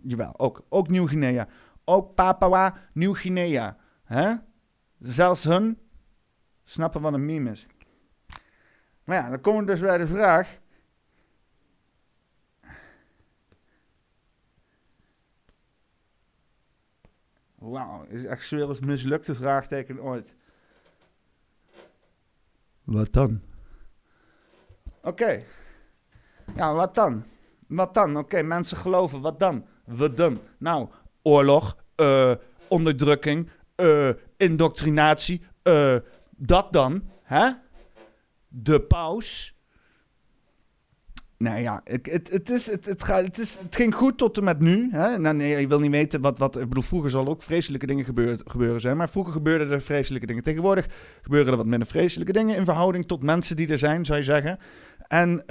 jawel, 0.02 0.38
ook, 0.38 0.62
ook 0.68 0.88
Nieuw-Guinea. 0.88 1.48
Ook 1.84 2.14
Papua 2.14 2.76
Nieuw-Guinea. 2.92 3.76
Hè? 4.04 4.34
Zelfs 4.98 5.44
hun 5.44 5.78
snappen 6.64 7.00
wat 7.00 7.12
een 7.12 7.26
meme 7.26 7.50
is. 7.50 7.66
Maar 9.04 9.16
ja, 9.16 9.28
dan 9.28 9.40
komen 9.40 9.64
we 9.64 9.72
dus 9.72 9.80
bij 9.80 9.98
de 9.98 10.06
vraag. 10.06 10.60
Wauw, 17.54 18.04
is 18.04 18.24
echt 18.24 18.46
zo 18.46 18.68
het 18.68 18.80
mislukte 18.80 19.34
vraagteken 19.34 20.02
ooit. 20.02 20.34
Wat 22.84 23.12
dan? 23.12 23.40
Oké. 25.02 25.42
Ja, 26.54 26.74
wat 26.74 26.94
dan? 26.94 27.24
Wat 27.66 27.94
dan? 27.94 28.16
Oké, 28.16 28.42
mensen 28.42 28.76
geloven. 28.76 29.20
Wat 29.20 29.40
dan? 29.40 29.66
Wat 29.84 30.16
dan? 30.16 30.40
Nou, 30.58 30.88
oorlog, 31.22 31.76
uh, 31.96 32.32
onderdrukking, 32.68 33.48
uh, 33.76 34.10
indoctrinatie, 34.36 35.42
uh, 35.62 35.96
dat 36.36 36.72
dan, 36.72 37.02
hè? 37.22 37.50
De 38.48 38.80
paus. 38.80 39.56
Nou 41.36 41.60
ja, 41.60 41.80
het, 41.84 42.30
het, 42.30 42.50
is, 42.50 42.66
het, 42.66 43.02
gaat, 43.02 43.24
het, 43.24 43.38
is, 43.38 43.58
het 43.62 43.76
ging 43.76 43.94
goed 43.94 44.18
tot 44.18 44.36
en 44.36 44.44
met 44.44 44.60
nu. 44.60 44.88
Hè? 44.90 45.18
Nou, 45.18 45.36
nee, 45.36 45.60
je 45.60 45.66
wil 45.66 45.78
niet 45.78 45.90
weten 45.90 46.20
wat, 46.20 46.38
wat... 46.38 46.56
Ik 46.56 46.68
bedoel, 46.68 46.82
vroeger 46.82 47.10
zal 47.10 47.26
ook 47.26 47.42
vreselijke 47.42 47.86
dingen 47.86 48.04
gebeuren, 48.04 48.38
gebeuren 48.44 48.80
zijn. 48.80 48.96
Maar 48.96 49.08
vroeger 49.08 49.32
gebeurden 49.32 49.70
er 49.70 49.80
vreselijke 49.80 50.26
dingen. 50.26 50.42
Tegenwoordig 50.42 50.86
gebeuren 51.22 51.50
er 51.50 51.56
wat 51.56 51.66
minder 51.66 51.88
vreselijke 51.88 52.32
dingen... 52.32 52.56
in 52.56 52.64
verhouding 52.64 53.06
tot 53.06 53.22
mensen 53.22 53.56
die 53.56 53.68
er 53.68 53.78
zijn, 53.78 54.04
zou 54.04 54.18
je 54.18 54.24
zeggen. 54.24 54.58
En... 55.08 55.44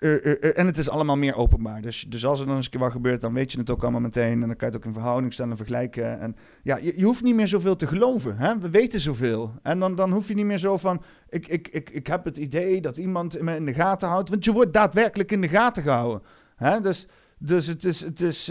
uh, 0.00 0.24
uh, 0.24 0.58
en 0.58 0.66
het 0.66 0.78
is 0.78 0.90
allemaal 0.90 1.16
meer 1.16 1.34
openbaar. 1.34 1.80
Dus, 1.80 2.06
dus 2.08 2.26
als 2.26 2.40
er 2.40 2.46
dan 2.46 2.56
eens 2.56 2.68
wat 2.68 2.92
gebeurt, 2.92 3.20
dan 3.20 3.34
weet 3.34 3.52
je 3.52 3.58
het 3.58 3.70
ook 3.70 3.82
allemaal 3.82 4.00
meteen. 4.00 4.42
En 4.42 4.48
dan 4.48 4.56
kan 4.56 4.68
je 4.68 4.74
het 4.74 4.76
ook 4.76 4.84
in 4.84 4.92
verhouding 4.92 5.32
stellen 5.32 5.50
en 5.50 5.56
vergelijken. 5.56 6.20
En 6.20 6.36
ja, 6.62 6.76
je, 6.76 6.92
je 6.96 7.04
hoeft 7.04 7.22
niet 7.22 7.34
meer 7.34 7.48
zoveel 7.48 7.76
te 7.76 7.86
geloven. 7.86 8.36
Hè? 8.36 8.58
We 8.58 8.70
weten 8.70 9.00
zoveel. 9.00 9.52
En 9.62 9.78
dan, 9.78 9.94
dan 9.94 10.10
hoef 10.12 10.28
je 10.28 10.34
niet 10.34 10.44
meer 10.44 10.58
zo 10.58 10.76
van... 10.76 11.02
Ik, 11.28 11.46
ik, 11.46 11.68
ik, 11.68 11.90
ik 11.90 12.06
heb 12.06 12.24
het 12.24 12.36
idee 12.36 12.80
dat 12.80 12.96
iemand 12.96 13.40
me 13.40 13.56
in 13.56 13.66
de 13.66 13.74
gaten 13.74 14.08
houdt. 14.08 14.28
Want 14.28 14.44
je 14.44 14.52
wordt 14.52 14.72
daadwerkelijk 14.72 15.32
in 15.32 15.40
de 15.40 15.48
gaten 15.48 15.82
gehouden. 15.82 16.22
Hè? 16.56 16.80
Dus, 16.80 17.06
dus 17.38 17.66
het 17.66 17.84
is, 17.84 18.00
het 18.00 18.20
is 18.20 18.48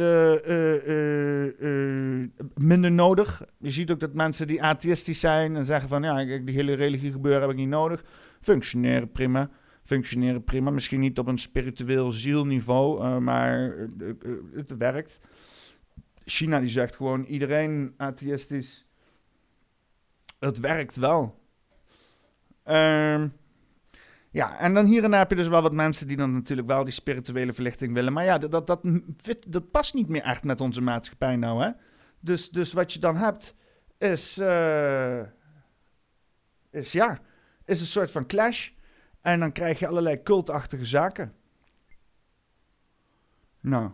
minder 2.55 2.91
nodig. 2.91 3.43
Je 3.57 3.71
ziet 3.71 3.91
ook 3.91 3.99
dat 3.99 4.13
mensen 4.13 4.47
die 4.47 4.63
atheïstisch 4.63 5.19
zijn 5.19 5.55
en 5.55 5.65
zeggen 5.65 5.89
van... 5.89 6.03
Ja, 6.03 6.23
die 6.23 6.55
hele 6.55 6.73
religie 6.73 7.11
gebeuren 7.11 7.41
heb 7.41 7.49
ik 7.49 7.57
niet 7.57 7.69
nodig. 7.69 8.03
Functioneren 8.39 9.11
prima 9.11 9.49
functioneren 9.87 10.43
prima. 10.43 10.69
Misschien 10.69 10.99
niet 10.99 11.19
op 11.19 11.27
een 11.27 11.37
spiritueel 11.37 12.11
zielniveau, 12.11 13.03
uh, 13.03 13.17
maar 13.17 13.75
uh, 13.77 14.13
het 14.53 14.77
werkt. 14.77 15.19
China 16.25 16.59
die 16.59 16.69
zegt 16.69 16.95
gewoon 16.95 17.23
iedereen 17.23 17.93
atheïstisch. 17.97 18.85
Het 20.39 20.59
werkt 20.59 20.95
wel. 20.95 21.39
Um, 22.65 23.33
ja, 24.29 24.57
en 24.57 24.73
dan 24.73 24.85
hier 24.85 25.03
en 25.03 25.09
daar 25.09 25.19
heb 25.19 25.29
je 25.29 25.35
dus 25.35 25.47
wel 25.47 25.61
wat 25.61 25.73
mensen 25.73 26.07
die 26.07 26.17
dan 26.17 26.33
natuurlijk 26.33 26.67
wel 26.67 26.83
die 26.83 26.93
spirituele 26.93 27.53
verlichting 27.53 27.93
willen. 27.93 28.13
Maar 28.13 28.23
ja, 28.23 28.37
dat, 28.37 28.51
dat, 28.51 28.67
dat, 28.67 28.81
dat 29.47 29.71
past 29.71 29.93
niet 29.93 30.07
meer 30.07 30.21
echt 30.21 30.43
met 30.43 30.61
onze 30.61 30.81
maatschappij 30.81 31.35
nou, 31.35 31.63
hè. 31.63 31.71
Dus, 32.19 32.49
dus 32.49 32.73
wat 32.73 32.93
je 32.93 32.99
dan 32.99 33.15
hebt 33.15 33.55
is, 33.97 34.37
is 36.71 36.91
ja, 36.91 37.19
is 37.65 37.79
een 37.79 37.85
soort 37.85 38.11
van 38.11 38.25
clash. 38.25 38.69
En 39.27 39.39
dan 39.39 39.51
krijg 39.51 39.79
je 39.79 39.87
allerlei 39.87 40.23
cultachtige 40.23 40.85
zaken. 40.85 41.33
Nou. 43.59 43.91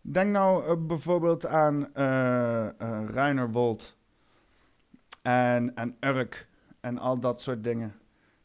Denk 0.00 0.30
nou 0.30 0.70
uh, 0.70 0.86
bijvoorbeeld 0.86 1.46
aan 1.46 1.88
uh, 1.94 2.68
uh, 2.82 3.78
en, 5.22 5.74
en 5.74 5.96
Urk 6.00 6.48
en 6.80 6.98
al 6.98 7.18
dat 7.18 7.42
soort 7.42 7.64
dingen. 7.64 7.94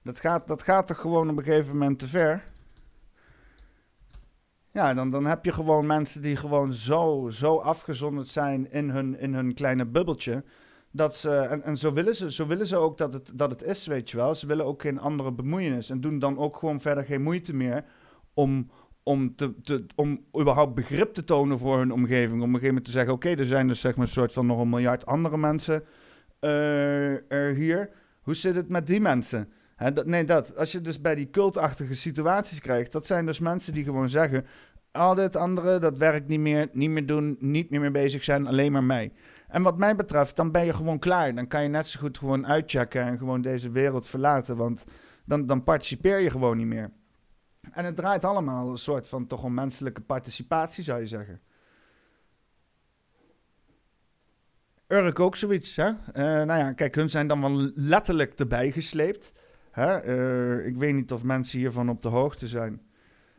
Dat 0.03 0.20
gaat, 0.20 0.48
dat 0.48 0.62
gaat 0.62 0.89
er 0.89 0.96
gewoon 0.96 1.29
op 1.29 1.38
een 1.38 1.43
gegeven 1.43 1.77
moment 1.77 2.00
te 2.00 2.08
ver. 2.08 2.43
Ja, 4.72 4.93
dan, 4.93 5.12
dan 5.12 5.25
heb 5.25 5.46
je 5.46 5.53
gewoon 5.53 5.86
mensen 5.86 6.22
die 6.22 6.36
gewoon 6.36 6.74
zo, 6.74 7.29
zo 7.31 7.58
afgezonderd 7.58 8.27
zijn 8.27 8.72
in 8.72 8.89
hun, 8.89 9.20
in 9.20 9.34
hun 9.34 9.53
kleine 9.53 9.86
bubbeltje. 9.86 10.43
Dat 10.91 11.15
ze, 11.15 11.29
en, 11.31 11.77
zo, 11.77 11.93
willen 11.93 12.15
ze, 12.15 12.31
zo 12.31 12.48
willen 12.48 12.67
ze 12.67 12.75
ook 12.75 12.98
dat 12.98 13.13
het, 13.13 13.31
dat 13.33 13.51
het 13.51 13.63
is, 13.63 13.88
weet 13.88 14.10
je 14.10 14.17
wel. 14.17 14.36
Ze 14.36 14.48
willen 14.48 14.65
ook 14.65 14.81
geen 14.81 15.00
andere 15.00 15.31
bemoeienis. 15.31 15.89
En 15.89 16.01
doen 16.01 16.19
dan 16.19 16.38
ook 16.38 16.57
gewoon 16.57 16.81
verder 16.81 17.03
geen 17.03 17.21
moeite 17.21 17.53
meer 17.53 17.83
om, 18.33 18.69
om, 19.03 19.36
te, 19.36 19.86
om 19.95 20.25
überhaupt 20.39 20.75
begrip 20.75 21.13
te 21.13 21.24
tonen 21.24 21.57
voor 21.57 21.77
hun 21.77 21.91
omgeving. 21.91 22.31
Om 22.31 22.38
op 22.38 22.43
een 22.43 22.50
gegeven 22.50 22.67
moment 22.67 22.86
te 22.86 22.91
zeggen: 22.91 23.13
oké, 23.13 23.29
er 23.29 23.45
zijn 23.45 23.67
dus 23.67 23.79
zeg 23.79 23.95
maar 23.95 24.05
een 24.05 24.12
soort 24.12 24.33
van 24.33 24.45
nog 24.45 24.60
een 24.60 24.69
miljard 24.69 25.05
andere 25.05 25.38
mensen 25.38 25.83
uh, 26.41 27.55
hier. 27.55 27.89
Hoe 28.21 28.36
zit 28.36 28.55
het 28.55 28.69
met 28.69 28.88
die 28.88 29.01
mensen? 29.01 29.51
dat, 29.93 30.05
nee, 30.05 30.24
dat. 30.24 30.57
Als 30.57 30.71
je 30.71 30.81
dus 30.81 31.01
bij 31.01 31.15
die 31.15 31.29
cultachtige 31.29 31.93
situaties 31.93 32.60
krijgt, 32.60 32.91
dat 32.91 33.05
zijn 33.05 33.25
dus 33.25 33.39
mensen 33.39 33.74
die 33.74 33.83
gewoon 33.83 34.10
zeggen: 34.10 34.45
al 34.91 35.15
dit 35.15 35.36
andere, 35.36 35.79
dat 35.79 35.98
werkt 35.98 36.27
niet 36.27 36.39
meer, 36.39 36.69
niet 36.71 36.89
meer 36.89 37.05
doen, 37.05 37.36
niet 37.39 37.69
meer 37.69 37.79
mee 37.79 37.91
bezig 37.91 38.24
zijn, 38.24 38.48
alleen 38.48 38.71
maar 38.71 38.83
mij. 38.83 39.12
En 39.51 39.62
wat 39.62 39.77
mij 39.77 39.96
betreft, 39.96 40.36
dan 40.36 40.51
ben 40.51 40.65
je 40.65 40.74
gewoon 40.74 41.00
klaar. 41.00 41.36
Dan 41.36 41.48
kan 41.48 41.63
je 41.63 41.70
net 41.70 41.88
zo 41.88 42.00
goed 42.00 42.17
gewoon 42.17 42.48
uitchecken 42.48 43.01
en 43.01 43.17
gewoon 43.17 43.41
deze 43.41 43.72
wereld 43.72 44.08
verlaten. 44.08 44.58
Want 44.58 44.84
dan, 45.25 45.46
dan 45.46 45.63
participeer 45.63 46.20
je 46.20 46.29
gewoon 46.29 46.58
niet 46.58 46.65
meer. 46.65 46.91
En 47.72 47.86
het 47.86 47.96
draait 47.96 48.25
allemaal 48.25 48.70
een 48.70 48.77
soort 48.77 49.08
van 49.08 49.27
toch 49.27 49.43
een 49.43 49.53
menselijke 49.53 50.01
participatie, 50.01 50.84
zou 50.84 51.00
je 51.00 51.08
zeggen. 51.08 51.41
Urk 54.88 55.20
ook 55.20 55.36
zoiets, 55.36 55.75
hè? 55.75 55.88
Uh, 55.89 55.96
nou 56.13 56.60
ja, 56.60 56.74
kijk, 56.74 56.96
hun 56.96 57.10
zijn 57.10 57.27
dan 57.27 57.41
wel 57.41 57.72
letterlijk 57.75 58.39
erbij 58.39 58.72
gesleept. 58.72 59.34
Hè? 59.72 60.05
Uh, 60.05 60.65
ik 60.65 60.77
weet 60.77 60.93
niet 60.93 61.12
of 61.12 61.24
mensen 61.24 61.60
hiervan 61.60 61.89
op 61.89 62.01
de 62.01 62.10
hoogte 62.10 62.48
zijn. 62.48 62.81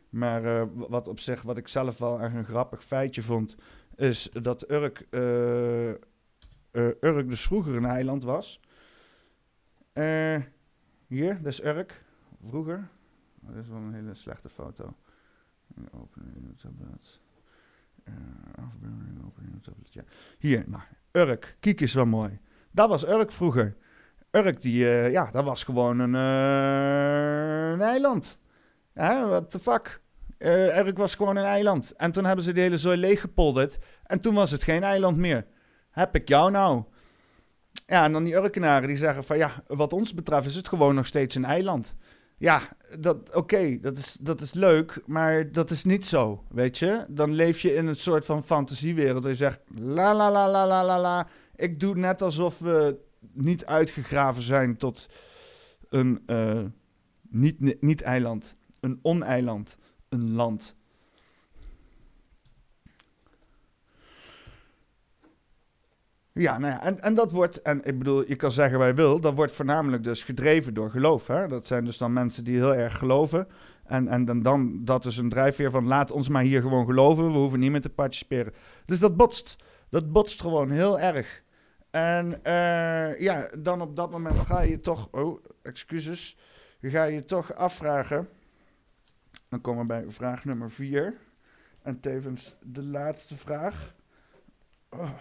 Maar 0.09 0.45
uh, 0.45 0.62
wat 0.75 1.09
op 1.09 1.21
zich, 1.21 1.42
wat 1.42 1.57
ik 1.57 1.69
zelf 1.69 1.99
wel 1.99 2.21
erg 2.21 2.35
een 2.35 2.45
grappig 2.45 2.85
feitje 2.85 3.23
vond 3.23 3.57
is 4.02 4.28
dat 4.32 4.71
Urk, 4.71 5.06
uh, 5.11 5.88
Urk 7.00 7.28
dus 7.28 7.42
vroeger 7.42 7.76
een 7.76 7.85
eiland 7.85 8.25
was. 8.25 8.61
Uh, 9.94 10.40
hier, 11.06 11.37
dat 11.42 11.47
is 11.47 11.64
Urk, 11.64 12.04
vroeger. 12.49 12.88
Dat 13.40 13.56
is 13.56 13.68
wel 13.68 13.78
een 13.78 13.94
hele 13.94 14.14
slechte 14.14 14.49
foto. 14.49 14.97
Openen 15.90 16.35
in 16.37 16.47
het 16.47 16.59
tablet. 16.59 17.21
afbeelding, 18.54 19.25
openen 19.26 19.49
in 19.49 19.54
het 19.54 19.64
tablet, 19.64 19.92
ja. 19.92 20.02
Hier, 20.38 20.64
Urk, 21.12 21.56
kijk 21.61 21.80
is 21.80 21.94
wel 21.94 22.06
mooi. 22.06 22.40
Dat 22.71 22.88
was 22.88 23.06
Urk 23.06 23.32
vroeger. 23.32 23.76
Urk, 24.30 24.61
die, 24.61 24.85
ja, 24.87 25.30
dat 25.30 25.44
was 25.44 25.64
gewoon 25.64 25.99
een, 25.99 26.14
eiland. 27.80 28.40
Ja, 28.94 29.26
what 29.26 29.50
the 29.50 29.59
fuck? 29.59 30.01
Uh, 30.44 30.88
was 30.94 31.14
gewoon 31.14 31.37
een 31.37 31.44
eiland. 31.44 31.92
En 31.96 32.12
toen 32.12 32.25
hebben 32.25 32.44
ze 32.44 32.52
de 32.52 32.61
hele 32.61 32.78
zooi 32.78 32.96
leeggepolderd. 32.96 33.78
En 34.04 34.20
toen 34.20 34.34
was 34.34 34.50
het 34.50 34.62
geen 34.62 34.82
eiland 34.82 35.16
meer. 35.16 35.46
Heb 35.90 36.14
ik 36.14 36.28
jou 36.28 36.50
nou? 36.50 36.82
Ja, 37.87 38.04
en 38.04 38.12
dan 38.12 38.25
die 38.25 38.34
Urkenaren 38.34 38.88
die 38.88 38.96
zeggen 38.96 39.25
van 39.25 39.37
ja, 39.37 39.62
wat 39.66 39.92
ons 39.92 40.14
betreft 40.14 40.46
is 40.46 40.54
het 40.54 40.68
gewoon 40.68 40.94
nog 40.94 41.06
steeds 41.06 41.34
een 41.34 41.44
eiland. 41.44 41.96
Ja, 42.38 42.61
dat, 42.99 43.34
oké, 43.34 43.78
dat, 43.80 43.96
is, 43.96 44.16
dat 44.20 44.40
is 44.40 44.52
leuk, 44.52 45.02
maar 45.06 45.52
dat 45.52 45.70
is 45.70 45.84
niet 45.84 46.06
zo, 46.06 46.44
weet 46.49 46.78
je? 46.78 47.04
Dan 47.08 47.32
leef 47.34 47.61
je 47.61 47.75
in 47.75 47.87
een 47.87 47.96
soort 47.96 48.25
van 48.25 48.44
fantasiewereld. 48.44 49.25
En 49.25 49.30
je 49.30 49.37
zegt, 49.37 49.61
la 49.75 50.14
la 50.14 50.30
la 50.30 50.50
la 50.50 50.66
la 50.66 50.84
la 50.84 51.00
la. 51.00 51.26
Ik 51.56 51.80
doe 51.80 51.96
net 51.96 52.22
alsof 52.22 52.58
we 52.58 52.99
niet 53.32 53.66
uitgegraven 53.66 54.42
zijn 54.42 54.76
tot 54.76 55.08
een 55.88 56.22
uh, 56.26 56.64
niet-eiland, 57.80 58.56
een 58.80 58.99
oneiland 59.02 59.76
een 60.12 60.33
land. 60.33 60.76
Ja, 66.35 66.59
nou 66.59 66.73
ja, 66.73 66.83
en, 66.83 67.00
en 67.00 67.14
dat 67.14 67.31
wordt, 67.31 67.62
en 67.62 67.85
ik 67.85 67.99
bedoel, 67.99 68.28
je 68.28 68.37
kan 68.37 68.52
zeggen 68.52 68.78
wij 68.78 68.95
wil, 68.95 69.21
dat 69.21 69.35
wordt 69.35 69.52
voornamelijk 69.52 70.04
dus 70.04 70.23
gedreven 70.23 70.75
door 70.75 70.90
geloof. 70.90 71.26
Hè? 71.26 71.49
Dat 71.49 71.66
zijn 71.66 71.85
dus 71.85 71.99
dan 71.99 72.12
mensen 72.12 72.45
die 72.45 72.57
heel 72.57 72.75
erg 72.75 72.99
geloven. 72.99 73.49
En, 73.85 74.09
en 74.09 74.25
dan, 74.25 74.42
dan 74.42 74.85
dat 74.85 75.04
is 75.04 75.16
een 75.16 75.28
drijfveer 75.28 75.71
van 75.71 75.87
laat 75.87 76.11
ons 76.11 76.28
maar 76.28 76.42
hier 76.42 76.61
gewoon 76.61 76.87
geloven, 76.87 77.26
we 77.26 77.38
hoeven 77.38 77.59
niet 77.59 77.71
meer 77.71 77.81
te 77.81 77.90
participeren. 77.90 78.52
Dus 78.85 78.99
dat 78.99 79.16
botst, 79.16 79.57
dat 79.88 80.12
botst 80.12 80.40
gewoon 80.40 80.71
heel 80.71 81.00
erg. 81.00 81.42
En 81.90 82.26
uh, 82.47 83.21
ja, 83.21 83.49
dan 83.59 83.81
op 83.81 83.97
dat 83.97 84.11
moment 84.11 84.38
ga 84.38 84.61
je 84.61 84.81
toch, 84.81 85.09
oh, 85.11 85.45
excuses, 85.62 86.37
ga 86.81 87.04
je 87.04 87.25
toch 87.25 87.54
afvragen. 87.54 88.28
Dan 89.52 89.61
komen 89.61 89.80
we 89.80 89.87
bij 89.87 90.11
vraag 90.11 90.44
nummer 90.44 90.71
vier. 90.71 91.16
En 91.82 92.00
tevens 92.00 92.54
de 92.62 92.82
laatste 92.82 93.37
vraag. 93.37 93.94
Oh, 94.88 95.12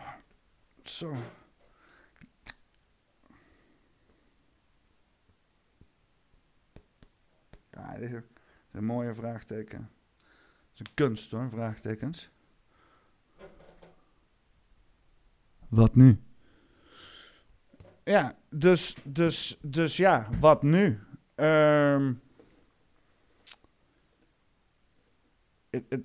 zo. 0.83 1.15
Ja, 7.71 7.97
dit 7.97 8.11
is 8.11 8.21
een 8.71 8.85
mooie 8.85 9.13
vraagteken. 9.13 9.89
Het 10.19 10.73
is 10.73 10.79
een 10.79 10.93
kunst 10.93 11.31
hoor, 11.31 11.49
vraagtekens. 11.49 12.29
Wat 15.69 15.95
nu? 15.95 16.21
Ja, 18.03 18.35
dus, 18.49 18.95
dus, 19.03 19.57
dus 19.61 19.97
ja, 19.97 20.27
wat 20.39 20.63
nu? 20.63 20.99
Um, 21.35 22.21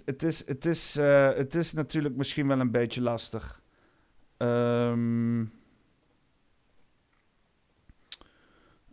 het, 0.04 0.22
is, 0.22 0.46
het, 0.46 0.64
is, 0.64 0.96
uh, 0.96 1.32
het 1.32 1.54
is 1.54 1.72
natuurlijk 1.72 2.16
misschien 2.16 2.48
wel 2.48 2.60
een 2.60 2.70
beetje 2.70 3.02
lastig. 3.02 3.62
Um, 4.38 5.52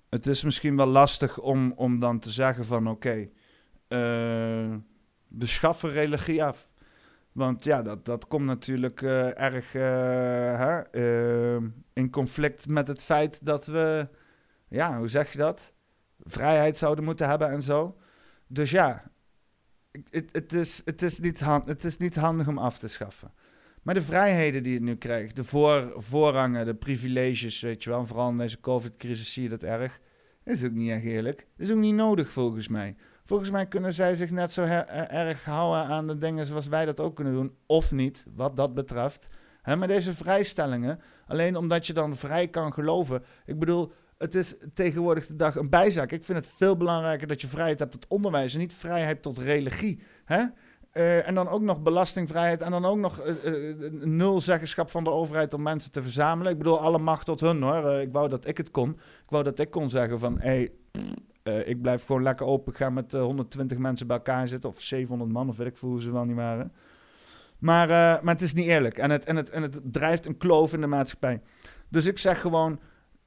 het 0.09 0.25
is 0.25 0.43
misschien 0.43 0.77
wel 0.77 0.85
lastig 0.85 1.39
om, 1.39 1.71
om 1.75 1.99
dan 1.99 2.19
te 2.19 2.31
zeggen 2.31 2.65
van 2.65 2.87
oké, 2.87 3.07
okay, 3.07 3.31
uh, 3.87 4.77
we 5.27 5.45
schaffen 5.45 5.91
religie 5.91 6.43
af. 6.43 6.69
Want 7.31 7.63
ja, 7.63 7.81
dat, 7.81 8.05
dat 8.05 8.27
komt 8.27 8.45
natuurlijk 8.45 9.01
uh, 9.01 9.39
erg 9.39 9.75
ehm, 9.75 11.69
in 11.93 12.09
conflict 12.09 12.67
met 12.67 12.87
het 12.87 13.03
feit 13.03 13.45
dat 13.45 13.65
we, 13.65 14.07
ja, 14.67 14.97
hoe 14.97 15.07
zeg 15.07 15.31
je 15.31 15.37
dat? 15.37 15.73
Vrijheid 16.23 16.77
zouden 16.77 17.03
moeten 17.03 17.29
hebben 17.29 17.49
en 17.49 17.61
zo. 17.61 17.97
Dus 18.47 18.71
ja, 18.71 19.11
het, 20.31 20.53
is, 20.53 20.81
het, 20.85 21.01
is 21.01 21.19
niet 21.19 21.39
het 21.45 21.83
is 21.83 21.97
niet 21.97 22.15
handig 22.15 22.47
om 22.47 22.57
af 22.57 22.77
te 22.77 22.87
schaffen. 22.87 23.31
Maar 23.81 23.93
de 23.93 24.03
vrijheden 24.03 24.63
die 24.63 24.73
het 24.73 24.83
nu 24.83 24.95
krijgt, 24.95 25.35
de 25.35 25.43
voor, 25.43 25.93
voorrangen, 25.95 26.65
de 26.65 26.75
privileges, 26.75 27.61
weet 27.61 27.83
je 27.83 27.89
wel, 27.89 28.05
vooral 28.05 28.29
in 28.29 28.37
deze 28.37 28.59
COVID-crisis 28.59 29.33
zie 29.33 29.43
je 29.43 29.49
dat 29.49 29.63
erg, 29.63 29.99
is 30.43 30.63
ook 30.63 30.71
niet 30.71 30.89
echt 30.89 31.03
eerlijk. 31.03 31.47
is 31.57 31.71
ook 31.71 31.77
niet 31.77 31.95
nodig 31.95 32.31
volgens 32.31 32.67
mij. 32.67 32.95
Volgens 33.25 33.51
mij 33.51 33.65
kunnen 33.65 33.93
zij 33.93 34.15
zich 34.15 34.31
net 34.31 34.51
zo 34.51 34.61
erg 34.61 35.43
houden 35.43 35.85
aan 35.85 36.07
de 36.07 36.17
dingen 36.17 36.45
zoals 36.45 36.67
wij 36.67 36.85
dat 36.85 36.99
ook 36.99 37.15
kunnen 37.15 37.33
doen, 37.33 37.55
of 37.65 37.91
niet, 37.91 38.25
wat 38.35 38.55
dat 38.55 38.73
betreft. 38.73 39.27
Maar 39.63 39.87
deze 39.87 40.13
vrijstellingen, 40.13 40.99
alleen 41.27 41.55
omdat 41.55 41.87
je 41.87 41.93
dan 41.93 42.15
vrij 42.15 42.47
kan 42.47 42.73
geloven. 42.73 43.23
Ik 43.45 43.59
bedoel, 43.59 43.93
het 44.23 44.35
is 44.35 44.55
tegenwoordig 44.73 45.27
de 45.27 45.35
dag 45.35 45.55
een 45.55 45.69
bijzaak. 45.69 46.11
Ik 46.11 46.23
vind 46.23 46.37
het 46.37 46.47
veel 46.47 46.77
belangrijker 46.77 47.27
dat 47.27 47.41
je 47.41 47.47
vrijheid 47.47 47.79
hebt 47.79 47.91
tot 47.91 48.07
onderwijs 48.07 48.53
en 48.53 48.59
niet 48.59 48.73
vrijheid 48.73 49.21
tot 49.21 49.37
religie. 49.37 49.99
Hè? 50.25 50.43
Uh, 50.93 51.27
en 51.27 51.35
dan 51.35 51.47
ook 51.49 51.61
nog 51.61 51.81
belastingvrijheid 51.81 52.61
en 52.61 52.71
dan 52.71 52.85
ook 52.85 52.97
nog 52.97 53.25
uh, 53.25 53.43
uh, 53.45 53.91
nul 53.91 54.39
zeggenschap 54.39 54.89
van 54.89 55.03
de 55.03 55.09
overheid 55.09 55.53
om 55.53 55.61
mensen 55.61 55.91
te 55.91 56.01
verzamelen. 56.01 56.51
Ik 56.51 56.57
bedoel, 56.57 56.79
alle 56.79 56.97
macht 56.97 57.25
tot 57.25 57.39
hun 57.39 57.61
hoor. 57.61 57.91
ik 57.91 58.11
wou 58.11 58.29
dat 58.29 58.47
ik 58.47 58.57
het 58.57 58.71
kon. 58.71 58.89
Ik 58.89 59.29
wou 59.29 59.43
dat 59.43 59.59
ik 59.59 59.71
kon 59.71 59.89
zeggen 59.89 60.19
van, 60.19 60.39
hey, 60.39 60.71
ik 61.65 61.81
blijf 61.81 62.05
gewoon 62.05 62.23
lekker 62.23 62.45
open. 62.45 62.71
Ik 62.71 62.77
ga 62.77 62.89
met 62.89 63.11
120 63.11 63.77
mensen 63.77 64.07
bij 64.07 64.17
elkaar 64.17 64.47
zitten 64.47 64.69
of 64.69 64.81
700 64.81 65.31
man 65.31 65.49
of 65.49 65.57
weet 65.57 65.67
ik 65.67 65.77
veel 65.77 65.89
hoe 65.89 66.01
ze 66.01 66.11
wel 66.11 66.25
niet 66.25 66.35
waren. 66.35 66.71
Maar, 67.57 67.87
maar 68.23 68.33
het 68.33 68.41
is 68.41 68.53
niet 68.53 68.67
eerlijk 68.67 68.97
en 68.97 69.11
het, 69.11 69.25
en, 69.25 69.35
het, 69.35 69.49
en 69.49 69.61
het 69.61 69.79
drijft 69.83 70.25
een 70.25 70.37
kloof 70.37 70.73
in 70.73 70.81
de 70.81 70.87
maatschappij. 70.87 71.41
Dus 71.89 72.05
ik 72.05 72.19
zeg 72.19 72.41
gewoon, 72.41 72.79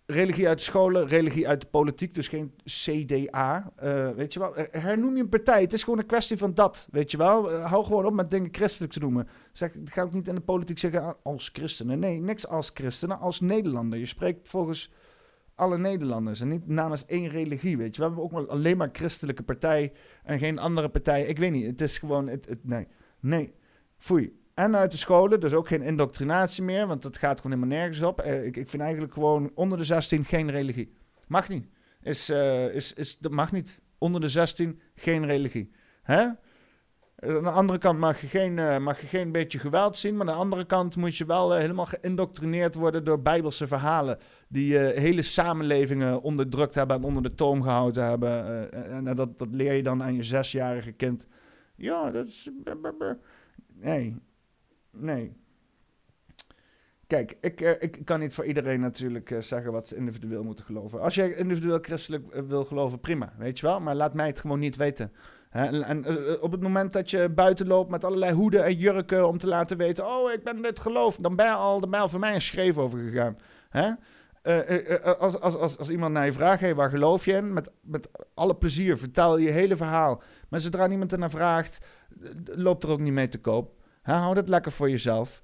religie 0.07 0.49
uit 0.49 0.59
de 0.59 0.65
scholen, 0.65 1.07
religie 1.07 1.49
uit 1.49 1.61
de 1.61 1.67
politiek, 1.67 2.15
dus 2.15 2.29
geen 2.29 2.55
CDA. 2.65 3.73
Eh, 3.77 4.11
weet 4.11 4.33
je 4.33 4.39
wel, 4.39 4.53
hernoem 4.71 5.17
je 5.17 5.23
een 5.23 5.29
partij. 5.29 5.61
Het 5.61 5.73
is 5.73 5.83
gewoon 5.83 5.99
een 5.99 6.07
kwestie 6.07 6.37
van 6.37 6.55
dat, 6.55 6.89
weet 6.91 7.11
je 7.11 7.17
wel. 7.17 7.53
Uh, 7.53 7.71
hou 7.71 7.85
gewoon 7.85 8.05
op 8.05 8.15
met 8.15 8.31
dingen 8.31 8.49
christelijk 8.53 8.93
te 8.93 8.99
noemen. 8.99 9.29
Zeg, 9.53 9.73
ga 9.85 10.03
ook 10.03 10.13
niet 10.13 10.29
in 10.29 10.35
de 10.35 10.41
politiek 10.41 10.79
zeggen 10.79 11.17
als 11.23 11.51
christenen. 11.53 11.99
Nee, 11.99 12.21
niks 12.21 12.47
als 12.47 12.71
christenen, 12.75 13.19
als 13.19 13.41
Nederlander. 13.41 13.99
Je 13.99 14.07
spreekt 14.07 14.49
volgens 14.49 14.93
alle 15.55 15.79
Nederlanders 15.79 16.41
en 16.41 16.49
niet 16.49 16.67
namens 16.67 17.07
één 17.07 17.29
religie, 17.29 17.77
weet 17.77 17.97
je. 17.97 18.01
We 18.03 18.07
hebben 18.07 18.25
ook 18.25 18.49
alleen 18.49 18.77
maar 18.77 18.91
christelijke 18.93 19.43
partij 19.43 19.93
en 20.25 20.39
geen 20.39 20.59
andere 20.59 20.89
partij. 20.89 21.25
Ik 21.27 21.39
weet 21.39 21.53
niet, 21.53 21.67
het 21.67 21.81
is 21.81 21.99
gewoon, 21.99 22.29
het, 22.29 22.49
het, 22.49 22.65
nee, 22.65 22.87
nee, 23.21 23.55
foei 23.99 24.45
en 24.57 24.77
uit 24.77 24.91
de 24.91 24.97
scholen. 24.97 25.41
Dus 25.41 25.53
ook 25.53 25.69
geen 25.69 25.83
indoctrinatie 25.83 26.63
meer, 26.63 26.87
want 26.87 27.03
dat 27.03 27.17
gaat 27.17 27.41
gewoon 27.41 27.59
helemaal 27.59 27.79
nergens 27.79 28.03
op. 28.03 28.21
Eh, 28.21 28.45
ik, 28.45 28.57
ik 28.57 28.69
vind 28.69 28.83
eigenlijk 28.83 29.13
gewoon 29.13 29.51
onder 29.55 29.79
de 29.79 29.85
16 29.85 30.25
geen 30.25 30.51
religie. 30.51 30.93
Mag 31.27 31.49
niet. 31.49 31.69
Is, 32.03 32.31
uh, 32.31 32.75
is, 32.75 32.93
is, 32.93 33.19
dat 33.19 33.33
mag 33.33 33.53
niet. 33.53 33.83
Onder 33.99 34.21
de 34.21 34.29
16 34.29 34.81
geen 34.95 35.27
religie. 35.27 35.71
Hè? 36.03 36.21
Aan 37.17 37.43
de 37.43 37.51
andere 37.51 37.79
kant 37.79 37.99
mag 37.99 38.21
je, 38.21 38.27
geen, 38.27 38.57
uh, 38.57 38.79
mag 38.79 39.01
je 39.01 39.07
geen 39.07 39.33
beetje 39.33 39.59
geweld 39.59 39.97
zien, 39.97 40.17
maar 40.17 40.27
aan 40.27 40.33
de 40.33 40.39
andere 40.41 40.65
kant 40.65 40.97
moet 40.97 41.17
je 41.17 41.27
wel 41.27 41.55
helemaal 41.55 41.87
geïndoctrineerd 41.87 42.75
worden 42.75 43.05
door 43.05 43.23
bijbelse 43.23 43.67
verhalen. 43.67 44.19
Die 44.49 44.73
uh, 44.73 44.99
hele 44.99 45.23
samenlevingen 45.23 46.23
onderdrukt 46.23 46.75
hebben 46.75 46.97
en 46.97 47.05
onder 47.05 47.23
de 47.23 47.35
toom 47.35 47.63
gehouden 47.63 48.05
hebben. 48.05 48.73
en 48.73 49.05
dat, 49.05 49.39
dat 49.39 49.55
leer 49.55 49.73
je 49.73 49.83
dan 49.83 50.03
aan 50.03 50.15
je 50.15 50.23
zesjarige 50.23 50.93
kind. 50.93 51.27
Ja, 51.75 52.11
dat 52.11 52.27
is. 52.27 52.51
Nee, 53.75 54.17
nee. 54.99 55.37
Kijk, 57.07 57.37
ik, 57.41 57.61
uh, 57.61 57.71
ik 57.79 58.05
kan 58.05 58.21
niet 58.21 58.35
voor 58.35 58.45
iedereen 58.45 58.81
natuurlijk 58.81 59.31
uh, 59.31 59.41
zeggen 59.41 59.73
wat 59.73 59.89
ze 59.89 59.97
individueel 59.97 60.43
moeten 60.43 60.65
geloven. 60.65 61.01
Als 61.01 61.15
jij 61.15 61.35
individueel 61.35 61.79
christelijk 61.81 62.35
uh, 62.35 62.41
wil 62.41 62.65
geloven, 62.65 63.01
prima, 63.01 63.33
weet 63.39 63.59
je 63.59 63.67
wel. 63.67 63.81
Maar 63.81 63.95
laat 63.95 64.15
mij 64.15 64.27
het 64.27 64.41
gewoon 64.41 64.59
niet 64.59 64.77
weten. 64.77 65.13
En, 65.51 65.83
en 65.83 66.05
op 66.41 66.53
het 66.53 66.61
moment 66.61 66.93
dat 66.93 67.11
je 67.11 67.29
buiten 67.29 67.67
loopt 67.67 67.91
met 67.91 68.05
allerlei 68.05 68.33
hoeden 68.33 68.65
en 68.65 68.75
jurken 68.75 69.29
om 69.29 69.39
te 69.39 69.47
laten 69.47 69.77
weten... 69.77 70.07
oh, 70.07 70.33
ik 70.33 70.45
ben 70.45 70.63
dit 70.63 70.79
geloof, 70.79 71.17
dan 71.17 71.37
ben 71.37 71.47
je 71.47 71.53
al, 71.53 71.81
de 71.81 71.89
ben 71.89 72.09
voor 72.09 72.21
mij 72.21 72.35
een 72.35 72.41
schreef 72.41 72.79
over 72.79 72.99
gegaan. 72.99 73.37
Hè? 73.69 73.91
als, 75.19 75.41
als, 75.41 75.57
als, 75.57 75.79
als 75.79 75.91
iemand 75.91 76.13
naar 76.13 76.25
je 76.25 76.33
vraagt, 76.33 76.73
waar 76.73 76.91
geloof 76.91 77.25
je 77.25 77.33
in? 77.33 77.53
Met, 77.53 77.71
met 77.81 78.09
alle 78.35 78.57
plezier, 78.57 78.99
vertel 78.99 79.39
je 79.39 79.51
hele 79.51 79.77
verhaal. 79.77 80.23
Maar 80.49 80.61
zodra 80.61 80.87
niemand 80.87 81.13
ernaar 81.13 81.31
vraagt, 81.31 81.87
loopt 82.45 82.83
er 82.83 82.91
ook 82.91 83.01
niet 83.01 83.13
mee 83.13 83.29
te 83.29 83.41
koop. 83.41 83.76
Hou 84.15 84.35
dat 84.35 84.49
lekker 84.49 84.73
voor 84.73 84.91
jezelf. 84.91 85.43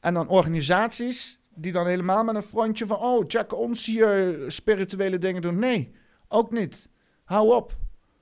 En 0.00 0.14
dan 0.14 0.28
organisaties 0.28 1.40
die 1.54 1.72
dan 1.72 1.86
helemaal 1.86 2.24
met 2.24 2.34
een 2.34 2.42
frontje 2.42 2.86
van... 2.86 2.98
oh, 2.98 3.24
check 3.26 3.54
ons 3.54 3.86
hier 3.86 4.44
spirituele 4.46 5.18
dingen 5.18 5.42
doen. 5.42 5.58
Nee, 5.58 5.94
ook 6.28 6.50
niet. 6.50 6.90
Hou 7.24 7.54
op. 7.54 7.76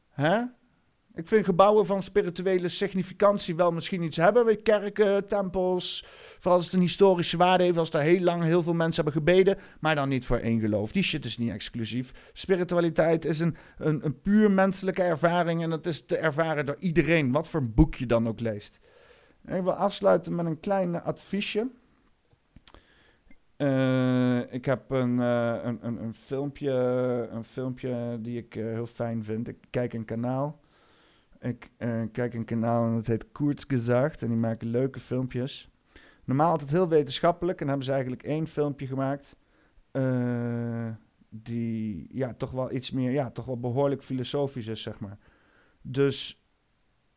Hè? 0.09 0.41
Ik 1.15 1.29
vind 1.29 1.45
gebouwen 1.45 1.87
van 1.87 2.03
spirituele 2.03 2.69
significantie 2.69 3.57
wel 3.57 3.71
misschien 3.71 4.03
iets 4.03 4.17
hebben. 4.17 4.45
Weet, 4.45 4.63
kerken, 4.63 5.27
tempels. 5.27 6.05
Vooral 6.39 6.57
als 6.57 6.65
het 6.65 6.75
een 6.75 6.81
historische 6.81 7.37
waarde 7.37 7.65
heeft. 7.65 7.79
Als 7.79 7.91
daar 7.91 8.03
heel 8.03 8.21
lang 8.21 8.43
heel 8.43 8.63
veel 8.63 8.75
mensen 8.75 9.05
hebben 9.05 9.23
gebeden. 9.23 9.59
Maar 9.81 9.95
dan 9.95 10.09
niet 10.09 10.27
voor 10.27 10.39
één 10.39 10.61
geloof. 10.61 10.93
Die 10.93 11.03
shit 11.03 11.25
is 11.25 11.39
niet 11.39 11.51
exclusief. 11.51 12.13
Spiritualiteit 12.33 13.25
is 13.25 13.41
een, 13.41 13.57
een, 13.79 14.05
een 14.05 14.21
puur 14.21 14.51
menselijke 14.51 15.03
ervaring. 15.03 15.63
En 15.63 15.71
dat 15.71 15.87
is 15.87 16.05
te 16.07 16.17
ervaren 16.17 16.67
door 16.67 16.77
iedereen. 16.79 17.33
Wat 17.33 17.49
voor 17.49 17.69
boek 17.69 17.95
je 17.95 18.07
dan 18.07 18.29
ook 18.29 18.41
leest. 18.41 18.81
Ik 19.47 19.63
wil 19.63 19.73
afsluiten 19.73 20.35
met 20.35 20.47
een 20.47 20.61
klein 20.61 21.03
adviesje. 21.03 21.69
Uh, 23.57 24.53
ik 24.53 24.65
heb 24.65 24.91
een, 24.91 25.19
uh, 25.19 25.59
een, 25.63 25.79
een, 25.87 26.03
een, 26.03 26.15
filmpje, 26.15 26.73
een 27.31 27.45
filmpje 27.45 28.19
die 28.21 28.39
ik 28.39 28.55
uh, 28.55 28.65
heel 28.65 28.87
fijn 28.87 29.25
vind. 29.25 29.49
Ik 29.49 29.57
kijk 29.71 29.93
een 29.93 30.05
kanaal. 30.05 30.61
Ik 31.41 31.71
kijk 32.13 32.35
een 32.35 32.45
kanaal 32.45 32.87
en 32.87 32.93
het 32.93 33.07
heet 33.07 33.33
Kurzgesagt. 33.33 34.23
En 34.23 34.29
die 34.29 34.37
maken 34.37 34.69
leuke 34.69 35.01
filmpjes. 35.01 35.71
Normaal 36.25 36.51
altijd 36.51 36.71
heel 36.71 36.89
wetenschappelijk. 36.89 37.61
En 37.61 37.67
hebben 37.69 37.85
ze 37.85 37.93
eigenlijk 37.93 38.23
één 38.23 38.47
filmpje 38.47 38.87
gemaakt. 38.87 39.37
die 41.29 42.09
ja, 42.13 42.35
toch 42.35 42.51
wel 42.51 42.73
iets 42.73 42.91
meer, 42.91 43.11
ja, 43.11 43.31
toch 43.31 43.45
wel 43.45 43.61
behoorlijk 43.61 44.03
filosofisch 44.03 44.67
is, 44.67 44.83
zeg 44.83 45.01
maar. 45.01 45.19
Dus 45.83 46.46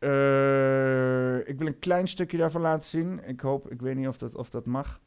uh, 0.00 1.48
ik 1.48 1.58
wil 1.58 1.66
een 1.66 1.78
klein 1.78 2.08
stukje 2.08 2.38
daarvan 2.38 2.60
laten 2.60 2.86
zien. 2.86 3.28
Ik 3.28 3.40
hoop, 3.40 3.70
ik 3.70 3.80
weet 3.80 3.96
niet 3.96 4.08
of 4.08 4.18
dat, 4.18 4.34
of 4.34 4.50
dat 4.50 4.66
mag, 4.66 5.00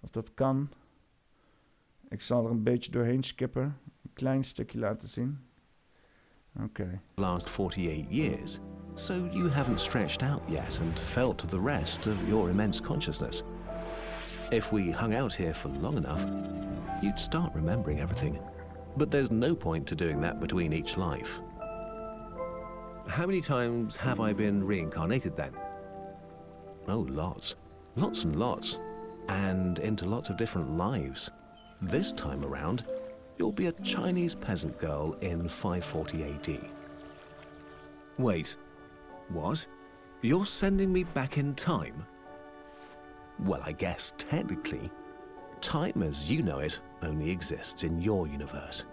of 0.00 0.10
dat 0.10 0.34
kan. 0.34 0.70
Ik 2.08 2.22
zal 2.22 2.44
er 2.44 2.50
een 2.50 2.62
beetje 2.62 2.90
doorheen 2.90 3.22
skippen. 3.22 3.62
Een 3.62 4.12
klein 4.12 4.44
stukje 4.44 4.78
laten 4.78 5.08
zien. 5.08 5.38
Oké. 6.54 6.64
Okay. 6.64 7.00
Last 7.14 7.48
48 7.48 8.06
years. 8.08 8.58
So 8.94 9.14
you 9.30 9.48
haven't 9.48 9.80
stretched 9.80 10.22
out 10.22 10.42
yet 10.48 10.78
and 10.80 11.00
felt 11.00 11.48
the 11.48 11.62
rest 11.62 12.06
of 12.06 12.28
your 12.28 12.50
immense 12.50 12.82
consciousness. 12.82 13.42
If 14.50 14.70
we 14.70 14.92
hung 14.92 15.14
out 15.14 15.36
here 15.36 15.54
for 15.54 15.70
long 15.80 15.96
enough, 15.96 16.26
you'd 17.00 17.18
start 17.18 17.54
remembering 17.54 18.00
everything. 18.00 18.38
But 18.96 19.10
there's 19.10 19.30
no 19.30 19.54
point 19.54 19.86
to 19.86 19.94
doing 19.94 20.20
that 20.20 20.40
between 20.40 20.72
each 20.72 20.96
life. 20.96 21.40
How 23.08 23.26
many 23.26 23.40
times 23.40 23.96
have 23.96 24.20
I 24.20 24.32
been 24.32 24.64
reincarnated 24.64 25.34
then? 25.34 25.52
Oh, 26.88 27.00
lots. 27.10 27.56
Lots 27.96 28.24
and 28.24 28.36
lots. 28.36 28.80
And 29.28 29.78
into 29.80 30.06
lots 30.06 30.30
of 30.30 30.36
different 30.36 30.70
lives. 30.70 31.30
This 31.80 32.12
time 32.12 32.44
around, 32.44 32.84
you'll 33.38 33.52
be 33.52 33.66
a 33.66 33.72
Chinese 33.72 34.34
peasant 34.34 34.78
girl 34.78 35.16
in 35.20 35.48
540 35.48 36.24
AD. 36.24 36.60
Wait, 38.18 38.56
what? 39.28 39.66
You're 40.20 40.46
sending 40.46 40.92
me 40.92 41.04
back 41.04 41.38
in 41.38 41.54
time? 41.54 42.06
Well, 43.40 43.62
I 43.64 43.72
guess 43.72 44.14
technically, 44.16 44.90
time 45.60 46.02
as 46.02 46.30
you 46.30 46.42
know 46.42 46.60
it 46.60 46.78
only 47.02 47.30
exists 47.30 47.82
in 47.82 48.00
your 48.00 48.28
universe. 48.28 48.84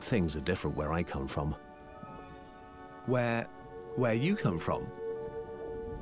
Things 0.00 0.36
are 0.36 0.40
different 0.40 0.76
where 0.76 0.92
I 0.92 1.02
come 1.02 1.28
from. 1.28 1.54
Where. 3.06 3.46
where 3.96 4.14
you 4.14 4.36
come 4.36 4.58
from? 4.58 4.86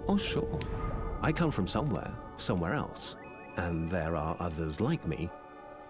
Oh, 0.07 0.17
sure. 0.17 0.59
I 1.23 1.33
come 1.33 1.51
from 1.51 1.67
somewhere, 1.67 2.13
somewhere 2.37 2.75
else. 2.75 3.17
And 3.57 3.91
there 3.91 4.17
are 4.17 4.37
others 4.39 4.81
like 4.81 5.07
me. 5.07 5.31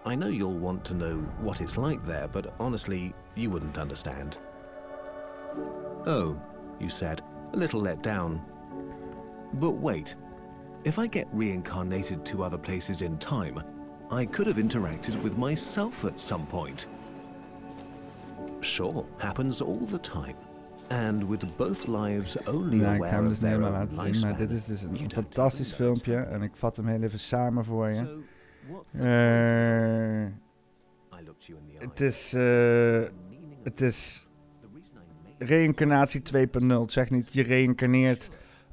I 0.05 0.15
know 0.15 0.27
you'll 0.27 0.57
want 0.57 0.83
to 0.85 0.93
know 0.93 1.17
what 1.39 1.61
it's 1.61 1.77
like 1.77 2.03
there, 2.03 2.27
but 2.27 2.53
honestly, 2.59 3.13
you 3.35 3.49
wouldn't 3.49 3.77
understand. 3.77 4.37
Oh, 6.05 6.41
you 6.79 6.89
said, 6.89 7.21
a 7.53 7.57
little 7.57 7.81
let 7.81 8.01
down. 8.01 8.43
But 9.53 9.71
wait, 9.71 10.15
if 10.83 10.97
I 10.97 11.07
get 11.07 11.27
reincarnated 11.31 12.25
to 12.25 12.43
other 12.43 12.57
places 12.57 13.01
in 13.01 13.17
time, 13.19 13.61
I 14.09 14.25
could 14.25 14.47
have 14.47 14.57
interacted 14.57 15.21
with 15.21 15.37
myself 15.37 16.03
at 16.05 16.19
some 16.19 16.47
point. 16.47 16.87
Sure, 18.61 19.05
happens 19.19 19.61
all 19.61 19.85
the 19.85 19.99
time. 19.99 20.35
And 20.91 21.27
with 21.27 21.55
both 21.57 21.87
lives 21.87 22.37
only 22.47 22.79
Ja, 22.79 22.93
ik 22.93 23.01
aware 23.01 23.09
ga 23.09 23.15
hem 23.15 23.23
of 23.23 23.29
dus 23.29 23.39
niet 23.39 23.49
helemaal 23.49 23.71
laten 23.71 24.13
zien, 24.13 24.21
maar 24.21 24.37
dit 24.37 24.51
is 24.51 24.65
dus 24.65 24.81
een 24.81 25.11
fantastisch 25.11 25.73
filmpje 25.73 26.15
en 26.15 26.41
ik 26.41 26.51
vat 26.53 26.75
hem 26.75 26.87
heel 26.87 27.01
even 27.01 27.19
samen 27.19 27.65
voor 27.65 27.89
je. 27.89 28.23
Eh, 28.97 30.31
het 31.77 31.99
is, 31.99 32.33
eh, 32.33 33.01
het 33.63 33.81
is 33.81 34.27
reïncarnatie 35.37 36.21
2.0. 36.21 36.81
Het 36.81 36.91
zegt 36.91 37.09
niet 37.09 37.33
je 37.33 37.43
reïncarneert 37.43 38.29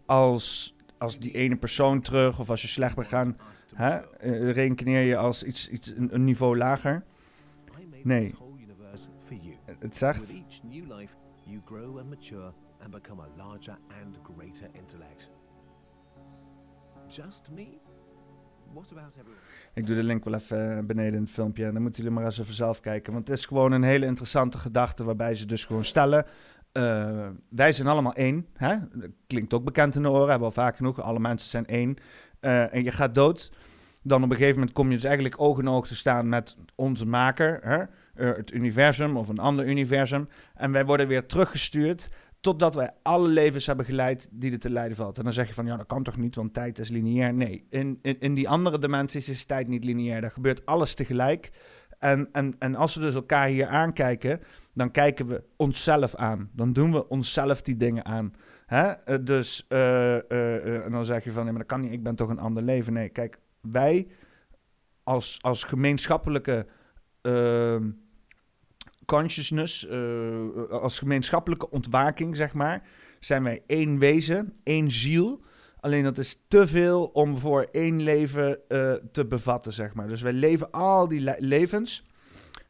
als, 0.07 0.77
als 0.99 1.19
die 1.19 1.33
ene 1.33 1.57
persoon 1.57 2.01
terug 2.01 2.39
of 2.39 2.51
als 2.51 2.63
je 2.63 2.69
slecht 2.69 2.95
bent 2.95 3.09
gaan. 3.09 3.37
Hè? 3.75 3.97
Eh, 3.97 4.51
reïncarneer 4.51 5.03
je 5.03 5.17
als 5.17 5.43
iets, 5.43 5.69
iets 5.69 5.93
een, 5.97 6.15
een 6.15 6.25
niveau 6.25 6.57
lager. 6.57 7.05
Nee. 8.03 8.35
Het 9.79 9.97
zegt, 9.97 10.35
you 11.49 11.61
grow 11.65 11.99
and 11.99 12.09
mature 12.09 12.53
and 12.83 12.91
become 12.91 13.23
a 13.23 13.29
larger 13.37 13.77
and 14.03 14.19
greater 14.23 14.69
intellect. 14.73 15.31
Just 17.09 17.51
me? 17.51 17.79
What 18.73 18.91
about 18.93 19.17
everyone? 19.17 19.41
ik 19.75 19.87
doe 19.87 19.97
de 19.97 20.03
link 20.03 20.25
wel 20.25 20.35
even 20.35 20.77
eh, 20.77 20.85
beneden 20.85 21.15
in 21.15 21.21
het 21.21 21.31
filmpje 21.31 21.65
en 21.65 21.73
dan 21.73 21.83
moeten 21.83 22.03
jullie 22.03 22.17
maar 22.19 22.27
eens 22.27 22.39
even 22.39 22.55
zelf 22.55 22.81
kijken. 22.81 23.13
Want 23.13 23.29
het 23.29 23.39
is 23.39 23.47
gewoon 23.47 23.73
een 23.73 23.83
hele 23.83 24.07
interessante 24.07 24.59
gedachte 24.59 25.05
waarbij 25.05 25.35
ze 25.35 25.47
dus 25.47 25.65
gewoon 25.65 25.85
stellen... 25.85 26.27
eh, 26.73 27.29
wij 27.49 27.73
zijn 27.73 27.89
allemaal 27.89 28.15
één. 28.15 28.47
Hè? 28.55 28.77
Klinkt 29.27 29.55
ook 29.55 29.65
bekend 29.65 29.95
in 29.95 30.03
de 30.03 30.11
oren, 30.11 30.21
hebben 30.21 30.39
we 30.39 30.55
al 30.55 30.63
vaak 30.63 30.77
genoeg. 30.77 31.01
Alle 31.03 31.21
mensen 31.21 31.49
zijn 31.49 31.67
één. 31.67 31.97
Eh, 32.41 32.75
en 32.75 32.85
je 32.85 32.93
gaat 32.93 33.15
dood. 33.15 33.53
Dan 34.03 34.23
op 34.23 34.31
een 34.31 34.37
gegeven 34.37 34.59
moment 34.59 34.73
kom 34.73 34.89
je 34.89 34.95
dus 34.95 35.05
eigenlijk 35.05 35.41
oog 35.41 35.59
in 35.59 35.69
oog 35.69 35.87
te 35.87 35.97
staan 35.97 36.29
met 36.29 36.57
onze 36.75 37.07
maker. 37.07 37.59
Hè? 37.63 37.85
Eh, 38.19 38.37
het 38.37 38.53
universum 38.53 39.17
of 39.17 39.29
een 39.29 39.39
ander 39.39 39.67
universum. 39.67 40.29
En 40.55 40.73
wij 40.73 40.85
worden 40.85 41.09
weer 41.09 41.27
teruggestuurd 41.27 42.09
totdat 42.41 42.75
wij 42.75 42.91
alle 43.03 43.29
levens 43.29 43.67
hebben 43.67 43.85
geleid 43.85 44.29
die 44.33 44.53
er 44.53 44.59
te 44.59 44.71
leiden 44.71 44.97
valt. 44.97 45.19
En 45.19 45.25
dan 45.25 45.33
zeg 45.33 45.47
je 45.47 45.55
van, 45.55 45.67
ja, 45.67 45.77
dat 45.77 45.87
kan 45.87 46.03
toch 46.03 46.17
niet, 46.17 46.35
want 46.35 46.55
tijd 46.55 46.79
is 46.79 46.89
lineair. 46.89 47.35
Nee, 47.35 47.67
in, 47.71 47.99
in, 48.03 48.21
in 48.21 48.35
die 48.35 48.49
andere 48.49 48.79
dimensies 48.79 49.29
is 49.29 49.45
tijd 49.45 49.69
niet 49.69 49.85
lineair. 49.85 50.21
Daar 50.21 50.31
gebeurt 50.31 50.67
alles 50.67 50.95
tegelijk. 50.95 51.51
En, 51.99 52.29
en, 52.33 52.55
en 52.59 52.75
als 52.75 52.95
we 52.95 53.01
dus 53.01 53.15
elkaar 53.15 53.49
hier 53.49 53.67
aankijken, 53.67 54.41
dan 54.75 54.91
kijken 54.91 55.27
we 55.27 55.43
onszelf 55.57 56.15
aan. 56.15 56.51
Dan 56.53 56.73
doen 56.73 56.93
we 56.93 57.09
onszelf 57.09 57.63
die 57.63 57.77
dingen 57.77 58.05
aan. 58.05 58.33
Hè? 58.67 58.87
Eh, 58.87 59.17
dus, 59.25 59.65
eh, 59.69 60.85
en 60.85 60.91
dan 60.91 61.05
zeg 61.05 61.25
je 61.25 61.31
van, 61.31 61.43
nee, 61.43 61.53
maar 61.53 61.63
dat 61.63 61.71
kan 61.71 61.81
niet, 61.81 61.93
ik 61.93 62.03
ben 62.03 62.15
toch 62.15 62.29
een 62.29 62.39
ander 62.39 62.63
leven. 62.63 62.93
Nee, 62.93 63.09
kijk, 63.09 63.39
wij 63.61 64.09
als, 65.03 65.39
als 65.41 65.65
gemeenschappelijke 65.65 66.67
ehm, 67.21 67.91
consciousness, 69.09 69.87
eh, 69.87 70.71
als 70.71 70.99
gemeenschappelijke 70.99 71.71
ontwaking, 71.71 72.37
zeg 72.37 72.55
maar, 72.55 72.83
zijn 73.21 73.43
wij 73.43 73.63
één 73.67 73.99
wezen, 73.99 74.55
één 74.63 74.91
ziel. 74.91 75.41
Alleen 75.81 76.05
dat 76.05 76.19
is 76.19 76.45
te 76.49 76.67
veel 76.67 77.05
om 77.05 77.37
voor 77.37 77.69
één 77.73 78.03
leven 78.03 78.69
eh, 78.69 78.93
te 79.13 79.27
bevatten, 79.27 79.73
zeg 79.73 79.95
maar. 79.95 80.09
Dus 80.09 80.23
wij 80.23 80.33
leven 80.33 80.71
al 80.71 81.09
die 81.09 81.21
le- 81.21 81.37
levens. 81.39 82.07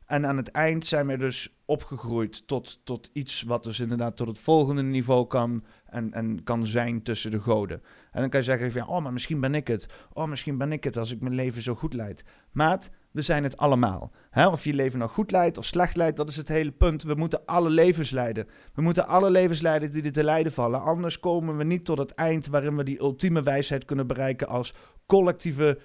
En 0.06 0.26
aan 0.26 0.36
het 0.36 0.50
eind 0.50 0.86
zijn 0.86 1.06
wij 1.06 1.16
dus 1.16 1.58
opgegroeid 1.64 2.46
tot, 2.46 2.80
tot 2.84 3.10
iets 3.12 3.42
wat 3.42 3.62
dus 3.62 3.80
inderdaad 3.80 4.16
tot 4.16 4.28
het 4.28 4.38
volgende 4.38 4.82
niveau 4.82 5.26
kan 5.26 5.64
en, 5.86 6.12
en 6.12 6.44
kan 6.44 6.66
zijn 6.66 7.02
tussen 7.02 7.30
de 7.30 7.40
goden. 7.40 7.82
En 8.12 8.20
dan 8.20 8.30
kan 8.30 8.40
je 8.40 8.46
zeggen 8.46 8.72
van, 8.72 8.88
oh, 8.88 9.02
maar 9.02 9.12
misschien 9.12 9.40
ben 9.40 9.54
ik 9.54 9.66
het. 9.66 9.88
Oh, 10.12 10.28
misschien 10.28 10.58
ben 10.58 10.72
ik 10.72 10.84
het 10.84 10.96
als 10.96 11.10
ik 11.10 11.20
mijn 11.20 11.34
leven 11.34 11.62
zo 11.62 11.74
goed 11.74 11.94
leid. 11.94 12.24
Maat, 12.52 12.90
we 13.10 13.22
zijn 13.22 13.42
het 13.42 13.56
allemaal. 13.56 14.10
Of 14.34 14.64
je 14.64 14.74
leven 14.74 14.98
nou 14.98 15.10
goed 15.10 15.30
leidt 15.30 15.58
of 15.58 15.64
slecht 15.64 15.96
leidt, 15.96 16.16
dat 16.16 16.28
is 16.28 16.36
het 16.36 16.48
hele 16.48 16.70
punt. 16.72 17.02
We 17.02 17.14
moeten 17.14 17.46
alle 17.46 17.70
levens 17.70 18.10
leiden. 18.10 18.48
We 18.74 18.82
moeten 18.82 19.06
alle 19.06 19.30
levens 19.30 19.60
leiden 19.60 19.90
die 19.90 20.02
er 20.02 20.12
te 20.12 20.24
lijden 20.24 20.52
vallen. 20.52 20.82
Anders 20.82 21.20
komen 21.20 21.56
we 21.56 21.64
niet 21.64 21.84
tot 21.84 21.98
het 21.98 22.14
eind 22.14 22.46
waarin 22.46 22.76
we 22.76 22.84
die 22.84 23.00
ultieme 23.00 23.42
wijsheid 23.42 23.84
kunnen 23.84 24.06
bereiken 24.06 24.48
als 24.48 24.74
collectieve 25.06 25.78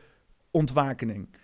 ontwakening. 0.51 1.35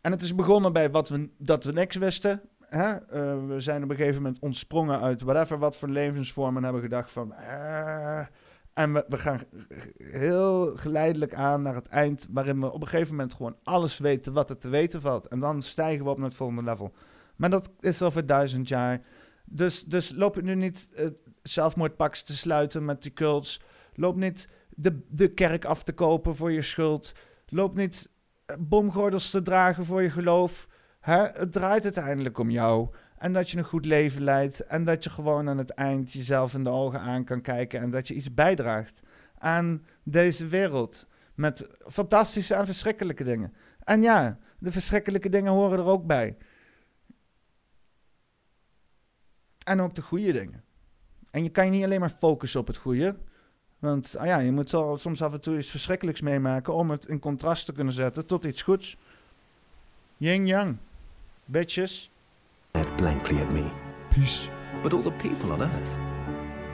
En 0.00 0.10
het 0.10 0.22
is 0.22 0.34
begonnen 0.34 0.72
bij 0.72 0.90
wat 0.90 1.08
we, 1.08 1.30
dat 1.38 1.64
we 1.64 1.72
niks 1.72 1.96
wisten. 1.96 2.40
Eh, 2.68 2.94
we 3.46 3.54
zijn 3.56 3.82
op 3.82 3.90
een 3.90 3.96
gegeven 3.96 4.22
moment 4.22 4.40
ontsprongen 4.40 5.00
uit 5.00 5.22
whatever 5.22 5.58
wat 5.58 5.76
voor 5.76 5.88
levensvormen 5.88 6.56
en 6.56 6.62
hebben 6.62 6.82
gedacht 6.82 7.10
van... 7.10 7.32
eh, 7.32 8.26
en 8.78 8.92
we, 8.92 9.16
gaan 9.16 9.40
heel 9.98 10.76
geleidelijk 10.76 11.34
aan 11.34 11.62
naar 11.62 11.74
het 11.74 11.86
eind, 11.86 12.28
waarin 12.30 12.60
we 12.60 12.72
op 12.72 12.80
een 12.80 12.88
gegeven 12.88 13.14
moment 13.14 13.34
gewoon 13.34 13.56
alles 13.62 13.98
weten 13.98 14.32
wat 14.32 14.50
er 14.50 14.58
te 14.58 14.68
weten 14.68 15.00
valt. 15.00 15.26
En 15.26 15.40
dan 15.40 15.62
stijgen 15.62 16.04
we 16.04 16.10
op 16.10 16.16
naar 16.16 16.26
het 16.26 16.36
volgende 16.36 16.62
level. 16.62 16.92
Maar 17.36 17.50
dat 17.50 17.70
is 17.80 18.02
over 18.02 18.26
duizend 18.26 18.68
jaar. 18.68 19.00
Dus, 19.44 19.84
dus 19.84 20.12
loop 20.14 20.42
nu 20.42 20.54
niet 20.54 20.90
uh, 20.98 21.06
zelfmoordpaks 21.42 22.22
te 22.22 22.36
sluiten 22.36 22.84
met 22.84 23.02
die 23.02 23.12
cults. 23.12 23.60
Loop 23.94 24.16
niet 24.16 24.48
de, 24.68 25.00
de 25.08 25.28
kerk 25.28 25.64
af 25.64 25.82
te 25.82 25.92
kopen 25.92 26.36
voor 26.36 26.52
je 26.52 26.62
schuld. 26.62 27.14
Loop 27.46 27.74
niet 27.74 28.10
uh, 28.46 28.56
bomgordels 28.60 29.30
te 29.30 29.42
dragen 29.42 29.84
voor 29.84 30.02
je 30.02 30.10
geloof. 30.10 30.68
Hè? 31.00 31.22
Het 31.22 31.52
draait 31.52 31.84
uiteindelijk 31.84 32.38
om 32.38 32.50
jou. 32.50 32.88
En 33.18 33.32
dat 33.32 33.50
je 33.50 33.58
een 33.58 33.64
goed 33.64 33.84
leven 33.84 34.22
leidt. 34.22 34.60
En 34.60 34.84
dat 34.84 35.04
je 35.04 35.10
gewoon 35.10 35.48
aan 35.48 35.58
het 35.58 35.70
eind 35.70 36.12
jezelf 36.12 36.54
in 36.54 36.64
de 36.64 36.70
ogen 36.70 37.00
aan 37.00 37.24
kan 37.24 37.40
kijken. 37.40 37.80
En 37.80 37.90
dat 37.90 38.08
je 38.08 38.14
iets 38.14 38.34
bijdraagt 38.34 39.02
aan 39.38 39.84
deze 40.02 40.46
wereld. 40.46 41.06
Met 41.34 41.68
fantastische 41.86 42.54
en 42.54 42.66
verschrikkelijke 42.66 43.24
dingen. 43.24 43.52
En 43.84 44.02
ja, 44.02 44.38
de 44.58 44.72
verschrikkelijke 44.72 45.28
dingen 45.28 45.52
horen 45.52 45.78
er 45.78 45.84
ook 45.84 46.06
bij. 46.06 46.36
En 49.64 49.80
ook 49.80 49.94
de 49.94 50.02
goede 50.02 50.32
dingen. 50.32 50.64
En 51.30 51.42
je 51.42 51.50
kan 51.50 51.64
je 51.64 51.70
niet 51.70 51.84
alleen 51.84 52.00
maar 52.00 52.10
focussen 52.10 52.60
op 52.60 52.66
het 52.66 52.76
goede. 52.76 53.16
Want 53.78 54.16
ah 54.16 54.26
ja, 54.26 54.38
je 54.38 54.52
moet 54.52 54.68
soms 54.94 55.22
af 55.22 55.32
en 55.32 55.40
toe 55.40 55.58
iets 55.58 55.70
verschrikkelijks 55.70 56.20
meemaken 56.20 56.74
om 56.74 56.90
het 56.90 57.06
in 57.06 57.18
contrast 57.18 57.66
te 57.66 57.72
kunnen 57.72 57.92
zetten 57.92 58.26
tot 58.26 58.44
iets 58.44 58.62
goeds. 58.62 58.96
Yin-yang. 60.16 60.76
Bitches. 61.44 62.10
Stared 62.78 62.96
blankly 62.96 63.38
at 63.38 63.50
me. 63.50 63.72
Peace. 64.08 64.46
But 64.84 64.94
all 64.94 65.02
the 65.02 65.10
people 65.10 65.50
on 65.50 65.62
Earth. 65.62 65.98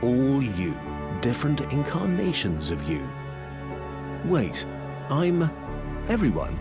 All 0.03 0.43
you. 0.43 0.79
Different 1.23 1.63
incarnations 1.73 2.71
of 2.71 2.87
you. 2.87 3.09
Wait, 4.27 4.67
I'm 5.09 5.51
everyone. 6.09 6.59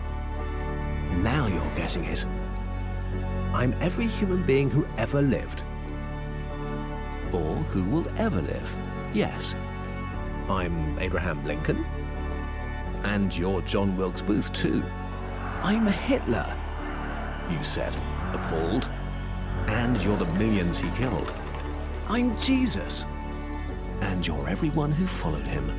Now 1.22 1.46
you're 1.46 1.74
getting 1.76 2.04
it. 2.04 2.24
I'm 3.52 3.74
every 3.82 4.06
human 4.06 4.44
being 4.44 4.70
who 4.70 4.86
ever 4.96 5.20
lived. 5.20 5.62
Or 7.30 7.56
who 7.74 7.84
will 7.84 8.08
ever 8.16 8.40
live. 8.40 8.76
Yes. 9.12 9.54
I'm 10.48 10.98
Abraham 10.98 11.44
Lincoln. 11.44 11.84
And 13.02 13.36
you're 13.36 13.60
John 13.60 13.94
Wilkes 13.98 14.22
Booth, 14.22 14.50
too. 14.54 14.82
I'm 15.62 15.86
Hitler, 15.86 16.56
you 17.50 17.62
said, 17.62 17.94
appalled. 18.32 18.88
And 19.68 20.02
you're 20.02 20.16
the 20.16 20.26
millions 20.26 20.78
he 20.78 20.90
killed. 20.90 21.32
I'm 22.08 22.36
Jesus. 22.36 23.06
And 24.00 24.26
you're 24.26 24.48
everyone 24.48 24.92
who 24.92 25.06
followed 25.06 25.46
him. 25.46 25.70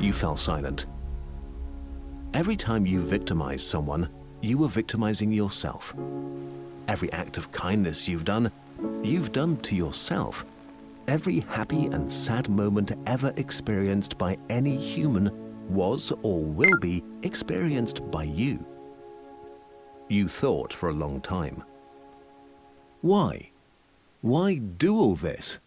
You 0.00 0.12
fell 0.12 0.36
silent. 0.36 0.86
Every 2.32 2.56
time 2.56 2.86
you 2.86 3.00
victimized 3.00 3.66
someone, 3.66 4.08
you 4.40 4.56
were 4.56 4.68
victimizing 4.68 5.32
yourself. 5.32 5.94
Every 6.88 7.12
act 7.12 7.36
of 7.36 7.52
kindness 7.52 8.08
you've 8.08 8.24
done, 8.24 8.50
you've 9.02 9.32
done 9.32 9.58
to 9.58 9.76
yourself. 9.76 10.44
Every 11.08 11.40
happy 11.40 11.86
and 11.86 12.10
sad 12.10 12.48
moment 12.48 12.92
ever 13.06 13.32
experienced 13.36 14.16
by 14.16 14.38
any 14.48 14.76
human 14.76 15.30
was 15.68 16.12
or 16.22 16.40
will 16.40 16.78
be 16.80 17.02
experienced 17.22 18.10
by 18.10 18.24
you. 18.24 18.66
You 20.08 20.28
thought 20.28 20.72
for 20.72 20.88
a 20.88 20.92
long 20.94 21.20
time. 21.20 21.62
Why? 23.00 23.50
Why 24.20 24.56
do 24.56 24.96
all 24.98 25.14
this? 25.14 25.58